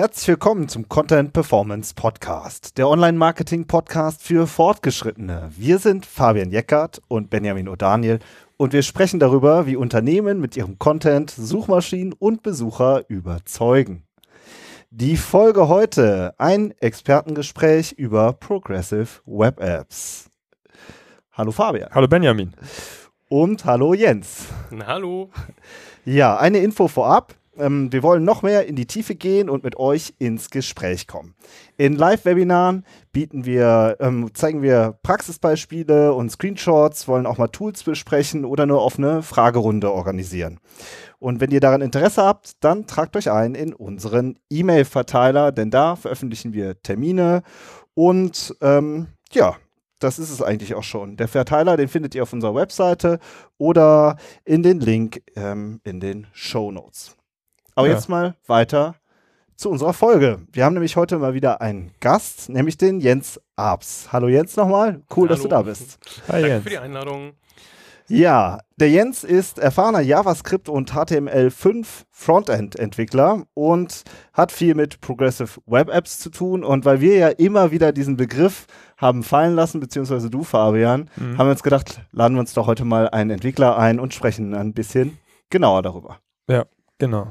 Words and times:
Herzlich 0.00 0.28
willkommen 0.28 0.66
zum 0.66 0.88
Content 0.88 1.34
Performance 1.34 1.92
Podcast, 1.94 2.78
der 2.78 2.88
Online-Marketing-Podcast 2.88 4.22
für 4.22 4.46
Fortgeschrittene. 4.46 5.50
Wir 5.54 5.78
sind 5.78 6.06
Fabian 6.06 6.50
Jeckert 6.50 7.02
und 7.08 7.28
Benjamin 7.28 7.68
O'Daniel 7.68 8.18
und 8.56 8.72
wir 8.72 8.80
sprechen 8.80 9.20
darüber, 9.20 9.66
wie 9.66 9.76
Unternehmen 9.76 10.40
mit 10.40 10.56
ihrem 10.56 10.78
Content 10.78 11.30
Suchmaschinen 11.30 12.14
und 12.14 12.42
Besucher 12.42 13.04
überzeugen. 13.08 14.04
Die 14.92 15.16
Folge 15.16 15.68
heute, 15.68 16.34
ein 16.38 16.74
Expertengespräch 16.80 17.92
über 17.92 18.32
Progressive 18.32 19.20
Web 19.24 19.60
Apps. 19.60 20.28
Hallo 21.30 21.52
Fabian. 21.52 21.90
Hallo 21.92 22.08
Benjamin. 22.08 22.54
Und 23.28 23.64
hallo 23.64 23.94
Jens. 23.94 24.48
Hallo. 24.84 25.30
Ja, 26.04 26.36
eine 26.38 26.58
Info 26.58 26.88
vorab. 26.88 27.36
Ähm, 27.56 27.92
wir 27.92 28.02
wollen 28.02 28.24
noch 28.24 28.42
mehr 28.42 28.66
in 28.66 28.74
die 28.74 28.86
Tiefe 28.86 29.14
gehen 29.14 29.48
und 29.48 29.62
mit 29.62 29.76
euch 29.76 30.14
ins 30.18 30.50
Gespräch 30.50 31.06
kommen. 31.06 31.36
In 31.76 31.94
Live-Webinaren 31.94 32.84
bieten 33.12 33.44
wir, 33.44 33.96
ähm, 34.00 34.34
zeigen 34.34 34.60
wir 34.60 34.98
Praxisbeispiele 35.04 36.12
und 36.14 36.30
Screenshots, 36.30 37.06
wollen 37.06 37.26
auch 37.26 37.38
mal 37.38 37.46
Tools 37.46 37.84
besprechen 37.84 38.44
oder 38.44 38.64
eine 38.64 38.78
offene 38.78 39.22
Fragerunde 39.22 39.92
organisieren. 39.92 40.58
Und 41.20 41.40
wenn 41.40 41.50
ihr 41.50 41.60
daran 41.60 41.82
Interesse 41.82 42.22
habt, 42.24 42.64
dann 42.64 42.86
tragt 42.86 43.14
euch 43.14 43.30
ein 43.30 43.54
in 43.54 43.74
unseren 43.74 44.38
E-Mail-Verteiler, 44.50 45.52
denn 45.52 45.70
da 45.70 45.94
veröffentlichen 45.94 46.52
wir 46.52 46.82
Termine 46.82 47.42
und 47.94 48.56
ähm, 48.62 49.08
ja, 49.30 49.56
das 49.98 50.18
ist 50.18 50.30
es 50.30 50.40
eigentlich 50.40 50.74
auch 50.74 50.82
schon. 50.82 51.16
Der 51.18 51.28
Verteiler, 51.28 51.76
den 51.76 51.88
findet 51.88 52.14
ihr 52.14 52.22
auf 52.22 52.32
unserer 52.32 52.54
Webseite 52.54 53.18
oder 53.58 54.16
in 54.44 54.62
den 54.62 54.80
Link 54.80 55.22
ähm, 55.36 55.80
in 55.84 56.00
den 56.00 56.26
Show 56.32 56.72
Notes. 56.72 57.16
Aber 57.74 57.86
ja. 57.86 57.94
jetzt 57.94 58.08
mal 58.08 58.36
weiter 58.46 58.94
zu 59.56 59.68
unserer 59.68 59.92
Folge. 59.92 60.40
Wir 60.50 60.64
haben 60.64 60.72
nämlich 60.72 60.96
heute 60.96 61.18
mal 61.18 61.34
wieder 61.34 61.60
einen 61.60 61.92
Gast, 62.00 62.48
nämlich 62.48 62.78
den 62.78 63.00
Jens 63.00 63.38
Abs. 63.56 64.08
Hallo 64.10 64.28
Jens 64.28 64.56
nochmal. 64.56 65.02
Cool, 65.14 65.28
Hallo. 65.28 65.34
dass 65.34 65.42
du 65.42 65.48
da 65.48 65.60
bist. 65.60 65.98
Hi, 66.28 66.32
Danke 66.32 66.48
Jens. 66.48 66.62
für 66.64 66.70
die 66.70 66.78
Einladung. 66.78 67.32
Ja, 68.10 68.58
der 68.76 68.90
Jens 68.90 69.22
ist 69.22 69.60
erfahrener 69.60 70.00
JavaScript 70.00 70.68
und 70.68 70.94
HTML5 70.94 71.86
Frontend-Entwickler 72.10 73.44
und 73.54 74.02
hat 74.32 74.50
viel 74.50 74.74
mit 74.74 75.00
Progressive 75.00 75.60
Web 75.66 75.88
Apps 75.90 76.18
zu 76.18 76.30
tun. 76.30 76.64
Und 76.64 76.84
weil 76.84 77.00
wir 77.00 77.16
ja 77.16 77.28
immer 77.28 77.70
wieder 77.70 77.92
diesen 77.92 78.16
Begriff 78.16 78.66
haben 78.96 79.22
fallen 79.22 79.54
lassen, 79.54 79.78
beziehungsweise 79.78 80.28
du, 80.28 80.42
Fabian, 80.42 81.08
mhm. 81.14 81.38
haben 81.38 81.46
wir 81.46 81.52
uns 81.52 81.62
gedacht, 81.62 82.00
laden 82.10 82.34
wir 82.34 82.40
uns 82.40 82.52
doch 82.52 82.66
heute 82.66 82.84
mal 82.84 83.08
einen 83.10 83.30
Entwickler 83.30 83.78
ein 83.78 84.00
und 84.00 84.12
sprechen 84.12 84.54
ein 84.54 84.74
bisschen 84.74 85.18
genauer 85.48 85.82
darüber. 85.82 86.18
Ja, 86.48 86.64
genau. 86.98 87.30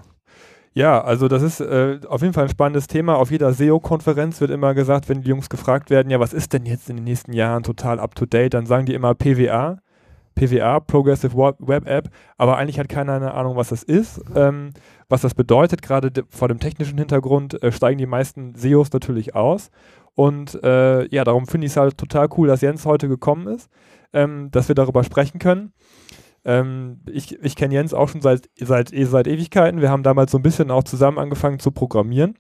Ja, 0.74 1.02
also 1.02 1.28
das 1.28 1.42
ist 1.42 1.60
äh, 1.60 2.00
auf 2.08 2.22
jeden 2.22 2.34
Fall 2.34 2.46
ein 2.46 2.50
spannendes 2.50 2.88
Thema. 2.88 3.18
Auf 3.18 3.32
jeder 3.32 3.52
SEO-Konferenz 3.52 4.40
wird 4.40 4.52
immer 4.52 4.74
gesagt, 4.74 5.10
wenn 5.10 5.24
die 5.24 5.30
Jungs 5.30 5.50
gefragt 5.50 5.90
werden, 5.90 6.10
ja, 6.10 6.22
was 6.22 6.32
ist 6.32 6.54
denn 6.54 6.66
jetzt 6.66 6.90
in 6.90 6.96
den 6.96 7.04
nächsten 7.04 7.34
Jahren 7.34 7.64
total 7.64 8.00
up-to-date, 8.00 8.54
dann 8.54 8.66
sagen 8.66 8.86
die 8.86 8.94
immer 8.94 9.14
PWA. 9.14 9.80
PWA, 10.40 10.80
Progressive 10.80 11.36
Web 11.36 11.86
App, 11.86 12.10
aber 12.38 12.58
eigentlich 12.58 12.80
hat 12.80 12.88
keiner 12.88 13.14
eine 13.14 13.34
Ahnung, 13.34 13.58
was 13.58 13.70
das 13.70 13.84
ist, 13.84 14.22
ähm, 14.36 14.72
was 15.10 15.22
das 15.22 15.34
bedeutet. 15.34 15.82
Gerade 15.82 16.24
vor 16.30 16.48
dem 16.48 16.60
technischen 16.60 16.98
Hintergrund 16.98 17.62
äh, 17.62 17.72
steigen 17.74 17.98
die 17.98 18.06
meisten 18.06 18.56
SEOs 18.56 18.94
natürlich 18.94 19.36
aus. 19.36 19.70
Und 20.16 20.62
äh, 20.64 21.08
ja, 21.14 21.24
darum 21.26 21.46
finde 21.46 21.66
ich 21.68 21.74
es 21.74 21.78
halt 21.78 21.98
total 21.98 22.30
cool, 22.38 22.48
dass 22.48 22.62
Jens 22.62 22.86
heute 22.86 23.10
gekommen 23.10 23.48
ist, 23.48 23.70
ähm, 24.14 24.50
dass 24.52 24.70
wir 24.70 24.76
darüber 24.76 25.04
sprechen 25.04 25.40
können. 25.40 25.74
Ähm, 26.46 27.02
ich 27.12 27.38
ich 27.44 27.58
kenne 27.58 27.74
Jens 27.74 27.94
auch 27.94 28.08
schon 28.08 28.22
seit, 28.22 28.50
seit, 28.58 28.90
seit 28.96 29.28
Ewigkeiten. 29.28 29.82
Wir 29.82 29.92
haben 29.92 30.04
damals 30.04 30.32
so 30.32 30.38
ein 30.38 30.44
bisschen 30.44 30.72
auch 30.72 30.84
zusammen 30.84 31.20
angefangen 31.20 31.60
zu 31.60 31.72
programmieren. 31.72 32.38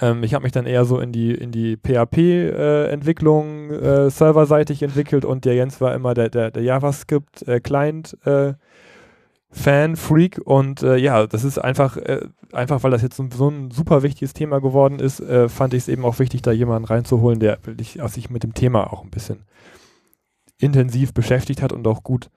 Ähm, 0.00 0.22
ich 0.22 0.34
habe 0.34 0.44
mich 0.44 0.52
dann 0.52 0.66
eher 0.66 0.84
so 0.84 1.00
in 1.00 1.12
die, 1.12 1.34
in 1.34 1.50
die 1.50 1.76
PHP-Entwicklung 1.76 3.70
äh, 3.70 4.06
äh, 4.06 4.10
serverseitig 4.10 4.82
entwickelt 4.82 5.24
und 5.24 5.44
der 5.44 5.54
Jens 5.54 5.80
war 5.80 5.94
immer 5.94 6.14
der, 6.14 6.28
der, 6.30 6.50
der 6.50 6.62
JavaScript-Client. 6.62 8.16
Äh, 8.24 8.54
Fan, 9.54 9.96
Freak 9.96 10.40
und 10.42 10.82
äh, 10.82 10.96
ja, 10.96 11.26
das 11.26 11.44
ist 11.44 11.58
einfach, 11.58 11.98
äh, 11.98 12.26
einfach 12.52 12.82
weil 12.82 12.90
das 12.90 13.02
jetzt 13.02 13.16
so, 13.16 13.28
so, 13.30 13.50
ein 13.50 13.70
super 13.70 14.02
wichtiges 14.02 14.32
Thema 14.32 14.62
geworden 14.62 14.98
ist, 14.98 15.20
äh, 15.20 15.50
fand 15.50 15.74
ich 15.74 15.80
es 15.80 15.88
eben 15.88 16.06
auch 16.06 16.18
wichtig, 16.18 16.40
da 16.40 16.52
jemanden 16.52 16.86
reinzuholen, 16.86 17.38
der 17.38 17.58
sich 18.06 18.30
mit 18.30 18.44
dem 18.44 18.54
Thema 18.54 18.90
auch 18.90 19.04
ein 19.04 19.10
bisschen 19.10 19.44
intensiv 20.56 21.12
beschäftigt 21.12 21.60
hat 21.60 21.74
und 21.74 21.86
auch 21.86 22.02
gut 22.02 22.30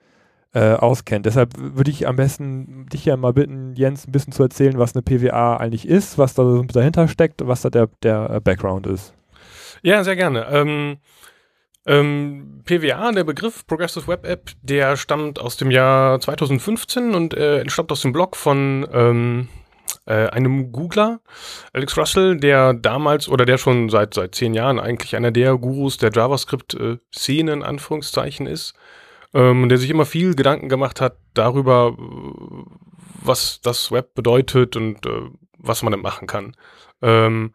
äh, 0.54 0.72
auskennt. 0.72 1.26
Deshalb 1.26 1.52
würde 1.56 1.90
ich 1.90 2.08
am 2.08 2.16
besten 2.16 2.86
dich 2.86 3.04
ja 3.04 3.16
mal 3.16 3.32
bitten, 3.32 3.74
Jens, 3.74 4.06
ein 4.06 4.12
bisschen 4.12 4.32
zu 4.32 4.42
erzählen, 4.42 4.78
was 4.78 4.94
eine 4.94 5.02
PWA 5.02 5.56
eigentlich 5.56 5.86
ist, 5.86 6.18
was 6.18 6.34
da 6.34 6.62
dahinter 6.72 7.08
steckt, 7.08 7.46
was 7.46 7.62
da 7.62 7.70
der, 7.70 7.88
der 8.02 8.30
äh, 8.30 8.40
Background 8.40 8.86
ist. 8.86 9.12
Ja, 9.82 10.02
sehr 10.02 10.16
gerne. 10.16 10.46
Ähm, 10.50 10.96
ähm, 11.86 12.62
PWA, 12.64 13.12
der 13.12 13.24
Begriff 13.24 13.66
Progressive 13.66 14.08
Web 14.08 14.26
App, 14.26 14.50
der 14.62 14.96
stammt 14.96 15.38
aus 15.38 15.56
dem 15.56 15.70
Jahr 15.70 16.20
2015 16.20 17.14
und 17.14 17.34
äh, 17.34 17.60
entstammt 17.60 17.92
aus 17.92 18.00
dem 18.00 18.12
Blog 18.12 18.34
von 18.34 18.86
ähm, 18.92 19.48
äh, 20.06 20.28
einem 20.28 20.72
Googler, 20.72 21.20
Alex 21.72 21.96
Russell, 21.96 22.38
der 22.38 22.74
damals 22.74 23.28
oder 23.28 23.44
der 23.44 23.58
schon 23.58 23.88
seit 23.88 24.14
seit 24.14 24.34
zehn 24.34 24.54
Jahren 24.54 24.80
eigentlich 24.80 25.14
einer 25.14 25.30
der 25.30 25.56
Gurus 25.58 25.96
der 25.98 26.10
JavaScript-Szene 26.12 27.52
in 27.52 27.62
Anführungszeichen 27.62 28.46
ist 28.46 28.74
ähm, 29.34 29.68
der 29.68 29.78
sich 29.78 29.90
immer 29.90 30.06
viel 30.06 30.34
Gedanken 30.34 30.68
gemacht 30.68 31.00
hat 31.00 31.18
darüber, 31.34 31.96
was 33.22 33.60
das 33.60 33.90
Web 33.90 34.14
bedeutet 34.14 34.76
und 34.76 35.04
äh, 35.06 35.30
was 35.58 35.82
man 35.82 35.92
damit 35.92 36.04
machen 36.04 36.26
kann. 36.26 36.56
Ähm, 37.02 37.52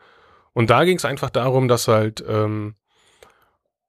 und 0.53 0.69
da 0.69 0.83
ging 0.83 0.97
es 0.97 1.05
einfach 1.05 1.29
darum, 1.29 1.67
dass 1.67 1.87
halt 1.87 2.23
ähm, 2.27 2.75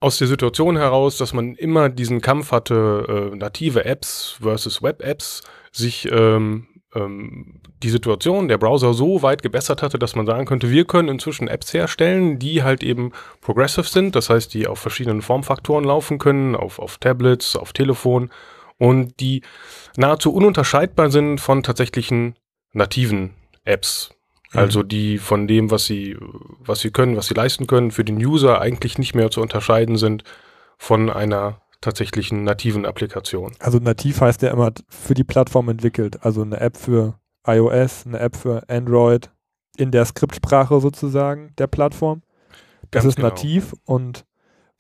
aus 0.01 0.19
der 0.19 0.27
Situation 0.27 0.77
heraus, 0.77 1.17
dass 1.17 1.33
man 1.33 1.55
immer 1.55 1.89
diesen 1.89 2.21
Kampf 2.21 2.51
hatte, 2.53 3.31
äh, 3.33 3.37
native 3.37 3.85
Apps 3.85 4.37
versus 4.41 4.83
Web-Apps, 4.83 5.43
sich 5.71 6.09
ähm, 6.11 6.67
ähm, 6.95 7.61
die 7.83 7.91
Situation 7.91 8.49
der 8.49 8.59
Browser 8.59 8.95
so 8.95 9.23
weit 9.23 9.43
gebessert 9.43 9.83
hatte, 9.83 9.99
dass 9.99 10.15
man 10.15 10.27
sagen 10.27 10.47
könnte, 10.47 10.71
wir 10.71 10.85
können 10.85 11.09
inzwischen 11.09 11.49
Apps 11.49 11.73
herstellen, 11.73 12.39
die 12.39 12.63
halt 12.63 12.83
eben 12.83 13.13
progressive 13.41 13.87
sind, 13.87 14.15
das 14.15 14.31
heißt, 14.31 14.53
die 14.55 14.67
auf 14.67 14.79
verschiedenen 14.79 15.23
Formfaktoren 15.23 15.85
laufen 15.85 16.19
können, 16.19 16.55
auf, 16.55 16.79
auf 16.79 16.99
Tablets, 16.99 17.57
auf 17.57 17.73
Telefon 17.73 18.31
und 18.79 19.21
die 19.21 19.43
nahezu 19.97 20.33
ununterscheidbar 20.33 21.11
sind 21.11 21.41
von 21.41 21.63
tatsächlichen 21.63 22.37
nativen 22.73 23.35
Apps. 23.65 24.15
Mhm. 24.53 24.61
Also 24.61 24.83
die 24.83 25.19
von 25.19 25.47
dem, 25.47 25.71
was 25.71 25.87
sie, 25.87 26.17
was 26.59 26.81
sie 26.81 26.91
können, 26.91 27.17
was 27.17 27.27
sie 27.27 27.35
leisten 27.35 27.67
können, 27.67 27.91
für 27.91 28.05
den 28.05 28.17
User 28.17 28.61
eigentlich 28.61 28.99
nicht 28.99 29.15
mehr 29.15 29.31
zu 29.31 29.41
unterscheiden 29.41 29.97
sind 29.97 30.25
von 30.79 31.11
einer 31.11 31.61
tatsächlichen 31.83 32.45
nativen 32.45 32.87
Applikation. 32.87 33.53
Also 33.59 33.79
nativ 33.79 34.23
heißt 34.23 34.41
ja 34.41 34.51
immer 34.51 34.73
für 34.89 35.13
die 35.13 35.25
Plattform 35.25 35.69
entwickelt. 35.69 36.25
Also 36.25 36.41
eine 36.41 36.59
App 36.59 36.79
für 36.79 37.19
iOS, 37.47 38.07
eine 38.07 38.21
App 38.21 38.37
für 38.37 38.69
Android 38.71 39.31
in 39.77 39.91
der 39.91 40.07
Skriptsprache 40.07 40.81
sozusagen 40.81 41.53
der 41.59 41.67
Plattform. 41.67 42.23
Das 42.91 43.03
Ganz 43.03 43.07
ist 43.07 43.17
genau. 43.17 43.29
nativ 43.29 43.75
und 43.85 44.25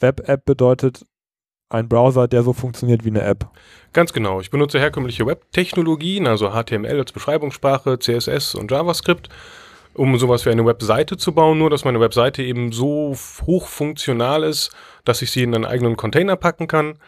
Web-App 0.00 0.44
bedeutet 0.44 1.04
ein 1.68 1.88
Browser, 1.88 2.28
der 2.28 2.42
so 2.42 2.52
funktioniert 2.52 3.04
wie 3.04 3.08
eine 3.08 3.22
App. 3.22 3.48
Ganz 3.92 4.12
genau. 4.12 4.40
Ich 4.40 4.50
benutze 4.50 4.78
herkömmliche 4.78 5.26
Web-Technologien, 5.26 6.26
also 6.26 6.50
HTML 6.50 6.98
als 6.98 7.12
Beschreibungssprache, 7.12 7.98
CSS 7.98 8.54
und 8.54 8.70
JavaScript 8.70 9.28
um 9.94 10.16
sowas 10.18 10.46
wie 10.46 10.50
eine 10.50 10.64
Webseite 10.64 11.16
zu 11.16 11.32
bauen, 11.32 11.58
nur 11.58 11.70
dass 11.70 11.84
meine 11.84 12.00
Webseite 12.00 12.42
eben 12.42 12.72
so 12.72 13.16
hochfunktional 13.46 14.44
ist, 14.44 14.70
dass 15.04 15.22
ich 15.22 15.30
sie 15.30 15.42
in 15.42 15.54
einen 15.54 15.64
eigenen 15.64 15.96
Container 15.96 16.36
packen 16.36 16.68
kann, 16.68 16.98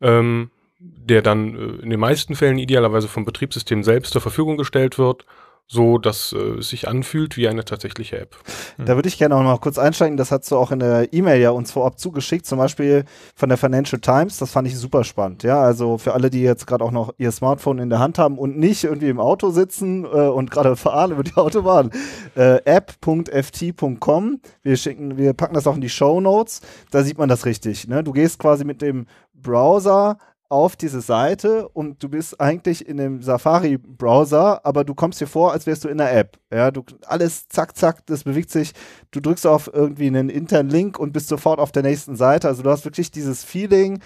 ähm, 0.00 0.50
der 0.78 1.22
dann 1.22 1.54
äh, 1.54 1.82
in 1.82 1.90
den 1.90 2.00
meisten 2.00 2.34
Fällen 2.34 2.58
idealerweise 2.58 3.08
vom 3.08 3.24
Betriebssystem 3.24 3.82
selbst 3.82 4.12
zur 4.12 4.20
Verfügung 4.20 4.56
gestellt 4.56 4.98
wird 4.98 5.24
so 5.66 5.98
dass 5.98 6.32
äh, 6.32 6.58
es 6.58 6.68
sich 6.68 6.86
anfühlt 6.86 7.36
wie 7.36 7.48
eine 7.48 7.64
tatsächliche 7.64 8.18
App. 8.18 8.36
Da 8.78 8.94
würde 8.94 9.08
ich 9.08 9.16
gerne 9.16 9.36
auch 9.36 9.42
noch 9.42 9.60
kurz 9.60 9.78
einsteigen. 9.78 10.16
Das 10.16 10.30
hast 10.30 10.50
du 10.50 10.56
auch 10.56 10.70
in 10.70 10.80
der 10.80 11.12
E-Mail 11.12 11.40
ja 11.40 11.50
uns 11.50 11.72
vorab 11.72 11.98
zugeschickt, 11.98 12.44
zum 12.44 12.58
Beispiel 12.58 13.04
von 13.34 13.48
der 13.48 13.56
Financial 13.56 14.00
Times. 14.00 14.38
Das 14.38 14.50
fand 14.50 14.68
ich 14.68 14.76
super 14.76 15.02
spannend. 15.04 15.42
Ja, 15.42 15.62
also 15.62 15.96
für 15.96 16.12
alle, 16.12 16.28
die 16.28 16.42
jetzt 16.42 16.66
gerade 16.66 16.84
auch 16.84 16.90
noch 16.90 17.14
ihr 17.16 17.32
Smartphone 17.32 17.78
in 17.78 17.90
der 17.90 18.00
Hand 18.00 18.18
haben 18.18 18.38
und 18.38 18.58
nicht 18.58 18.84
irgendwie 18.84 19.08
im 19.08 19.20
Auto 19.20 19.50
sitzen 19.50 20.04
äh, 20.04 20.08
und 20.08 20.50
gerade 20.50 20.76
fahren 20.76 21.12
über 21.12 21.22
die 21.22 21.36
Autobahn. 21.36 21.90
Äh, 22.36 22.60
app.ft.com. 22.64 24.40
Wir 24.62 24.76
schicken, 24.76 25.16
wir 25.16 25.32
packen 25.32 25.54
das 25.54 25.66
auch 25.66 25.74
in 25.74 25.80
die 25.80 25.88
Show 25.88 26.20
Notes. 26.20 26.60
Da 26.90 27.02
sieht 27.02 27.18
man 27.18 27.28
das 27.28 27.46
richtig. 27.46 27.88
Ne? 27.88 28.04
Du 28.04 28.12
gehst 28.12 28.38
quasi 28.38 28.64
mit 28.64 28.82
dem 28.82 29.06
Browser 29.34 30.18
auf 30.52 30.76
diese 30.76 31.00
Seite 31.00 31.66
und 31.68 32.02
du 32.02 32.10
bist 32.10 32.38
eigentlich 32.38 32.86
in 32.86 32.98
dem 32.98 33.22
Safari-Browser, 33.22 34.64
aber 34.66 34.84
du 34.84 34.94
kommst 34.94 35.18
dir 35.18 35.26
vor, 35.26 35.52
als 35.52 35.66
wärst 35.66 35.84
du 35.84 35.88
in 35.88 35.96
der 35.96 36.14
App. 36.14 36.38
Ja, 36.52 36.70
du 36.70 36.84
alles 37.06 37.48
zack, 37.48 37.74
zack, 37.74 38.04
das 38.04 38.24
bewegt 38.24 38.50
sich. 38.50 38.72
Du 39.12 39.20
drückst 39.20 39.46
auf 39.46 39.70
irgendwie 39.72 40.08
einen 40.08 40.28
internen 40.28 40.68
Link 40.68 40.98
und 40.98 41.14
bist 41.14 41.28
sofort 41.28 41.58
auf 41.58 41.72
der 41.72 41.82
nächsten 41.82 42.16
Seite. 42.16 42.48
Also 42.48 42.62
du 42.62 42.68
hast 42.68 42.84
wirklich 42.84 43.10
dieses 43.10 43.42
Feeling, 43.44 44.00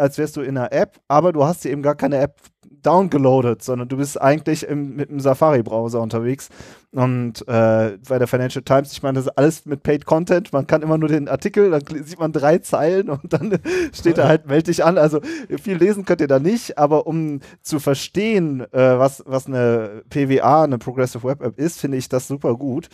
als 0.00 0.18
wärst 0.18 0.36
du 0.36 0.40
in 0.40 0.56
einer 0.56 0.72
App, 0.72 0.98
aber 1.08 1.32
du 1.32 1.44
hast 1.44 1.64
dir 1.64 1.70
eben 1.70 1.82
gar 1.82 1.94
keine 1.94 2.18
App 2.18 2.40
downgeloadet, 2.82 3.62
sondern 3.62 3.88
du 3.88 3.96
bist 3.96 4.20
eigentlich 4.20 4.66
im, 4.66 4.96
mit 4.96 5.10
dem 5.10 5.20
Safari-Browser 5.20 6.00
unterwegs. 6.00 6.48
Und 6.92 7.46
äh, 7.46 7.98
bei 8.08 8.18
der 8.18 8.26
Financial 8.26 8.62
Times, 8.64 8.92
ich 8.92 9.02
meine, 9.02 9.16
das 9.16 9.26
ist 9.26 9.38
alles 9.38 9.66
mit 9.66 9.82
Paid 9.82 10.06
Content. 10.06 10.52
Man 10.52 10.66
kann 10.66 10.82
immer 10.82 10.98
nur 10.98 11.08
den 11.08 11.28
Artikel, 11.28 11.70
dann 11.70 11.82
sieht 12.04 12.18
man 12.18 12.32
drei 12.32 12.58
Zeilen 12.58 13.08
und 13.10 13.32
dann 13.32 13.58
steht 13.92 14.18
da 14.18 14.26
halt, 14.26 14.46
melde 14.46 14.64
dich 14.64 14.84
an. 14.84 14.98
Also 14.98 15.20
viel 15.62 15.76
lesen 15.76 16.04
könnt 16.04 16.20
ihr 16.20 16.26
da 16.26 16.38
nicht, 16.38 16.78
aber 16.78 17.06
um 17.06 17.40
zu 17.62 17.78
verstehen, 17.78 18.60
äh, 18.72 18.98
was, 18.98 19.22
was 19.26 19.46
eine 19.46 20.02
PWA, 20.10 20.64
eine 20.64 20.78
Progressive 20.78 21.22
Web 21.22 21.42
App 21.42 21.58
ist, 21.58 21.78
finde 21.80 21.98
ich 21.98 22.08
das 22.08 22.26
super 22.26 22.56
gut 22.56 22.88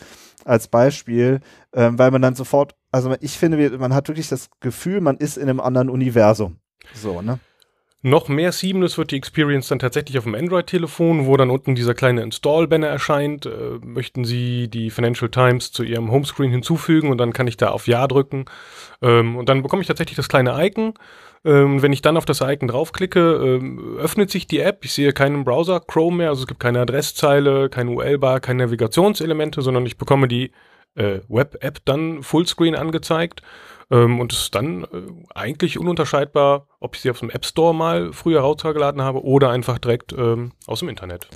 als 0.45 0.67
Beispiel, 0.67 1.39
äh, 1.71 1.89
weil 1.93 2.11
man 2.11 2.21
dann 2.21 2.35
sofort, 2.35 2.75
also 2.91 3.13
ich 3.19 3.37
finde, 3.37 3.77
man 3.77 3.93
hat 3.93 4.07
wirklich 4.07 4.29
das 4.29 4.49
Gefühl, 4.59 5.01
man 5.01 5.17
ist 5.17 5.37
in 5.37 5.49
einem 5.49 5.59
anderen 5.59 5.89
Universum. 5.89 6.57
So, 6.93 7.21
ne? 7.21 7.39
Noch 8.03 8.29
mehr 8.29 8.51
seamless 8.51 8.97
wird 8.97 9.11
die 9.11 9.17
Experience 9.17 9.69
dann 9.69 9.79
tatsächlich 9.79 10.17
auf 10.17 10.23
dem 10.23 10.35
Android-Telefon, 10.35 11.25
wo 11.25 11.35
dann 11.35 11.49
unten 11.49 11.73
dieser 11.73 11.95
kleine 11.95 12.21
Install-Banner 12.21 12.87
erscheint. 12.87 13.47
Äh, 13.47 13.79
möchten 13.81 14.23
Sie 14.23 14.67
die 14.67 14.91
Financial 14.91 15.29
Times 15.29 15.71
zu 15.71 15.83
Ihrem 15.83 16.11
Homescreen 16.11 16.51
hinzufügen 16.51 17.09
und 17.09 17.17
dann 17.17 17.33
kann 17.33 17.47
ich 17.47 17.57
da 17.57 17.69
auf 17.69 17.87
Ja 17.87 18.07
drücken. 18.07 18.45
Ähm, 19.01 19.35
und 19.35 19.49
dann 19.49 19.63
bekomme 19.63 19.81
ich 19.81 19.87
tatsächlich 19.87 20.15
das 20.15 20.29
kleine 20.29 20.63
Icon. 20.63 20.93
Ähm, 21.43 21.81
wenn 21.81 21.91
ich 21.91 22.01
dann 22.01 22.17
auf 22.17 22.25
das 22.25 22.41
Icon 22.41 22.67
draufklicke, 22.67 23.19
ähm, 23.19 23.97
öffnet 23.97 24.29
sich 24.29 24.47
die 24.47 24.59
App. 24.59 24.85
Ich 24.85 24.93
sehe 24.93 25.11
keinen 25.11 25.43
Browser 25.43 25.79
Chrome 25.79 26.17
mehr, 26.17 26.29
also 26.29 26.43
es 26.43 26.47
gibt 26.47 26.59
keine 26.59 26.81
Adresszeile, 26.81 27.67
keine 27.69 27.91
UL-Bar, 27.91 28.41
keine 28.41 28.65
Navigationselemente, 28.65 29.61
sondern 29.61 29.85
ich 29.85 29.97
bekomme 29.97 30.27
die 30.27 30.51
äh, 30.97 31.21
Web-App 31.27 31.79
dann 31.85 32.23
Fullscreen 32.23 32.75
angezeigt 32.75 33.41
ähm, 33.89 34.19
und 34.19 34.33
es 34.33 34.39
ist 34.39 34.55
dann 34.55 34.83
äh, 34.83 34.87
eigentlich 35.33 35.79
ununterscheidbar, 35.79 36.67
ob 36.79 36.95
ich 36.95 37.01
sie 37.01 37.09
auf 37.09 37.19
dem 37.19 37.29
App 37.29 37.45
Store 37.45 37.73
mal 37.73 38.11
früher 38.11 38.41
rausgeladen 38.41 39.01
habe 39.01 39.23
oder 39.23 39.49
einfach 39.49 39.79
direkt 39.79 40.13
ähm, 40.13 40.51
aus 40.65 40.79
dem 40.79 40.89
Internet. 40.89 41.29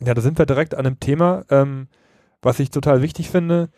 Ja, 0.00 0.14
da 0.14 0.20
sind 0.20 0.38
wir 0.38 0.46
direkt 0.46 0.74
an 0.74 0.86
einem 0.86 1.00
Thema, 1.00 1.44
ähm, 1.50 1.88
was 2.42 2.58
ich 2.58 2.70
total 2.70 3.02
wichtig 3.02 3.30
finde. 3.30 3.70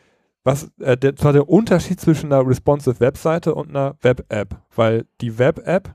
Was, 0.44 0.70
äh, 0.78 0.96
der, 0.96 1.16
zwar 1.16 1.32
der 1.32 1.48
Unterschied 1.48 2.00
zwischen 2.00 2.32
einer 2.32 2.46
responsive 2.46 3.00
Webseite 3.00 3.54
und 3.54 3.70
einer 3.70 3.96
Web-App, 4.00 4.62
weil 4.74 5.06
die 5.20 5.38
Web-App 5.38 5.94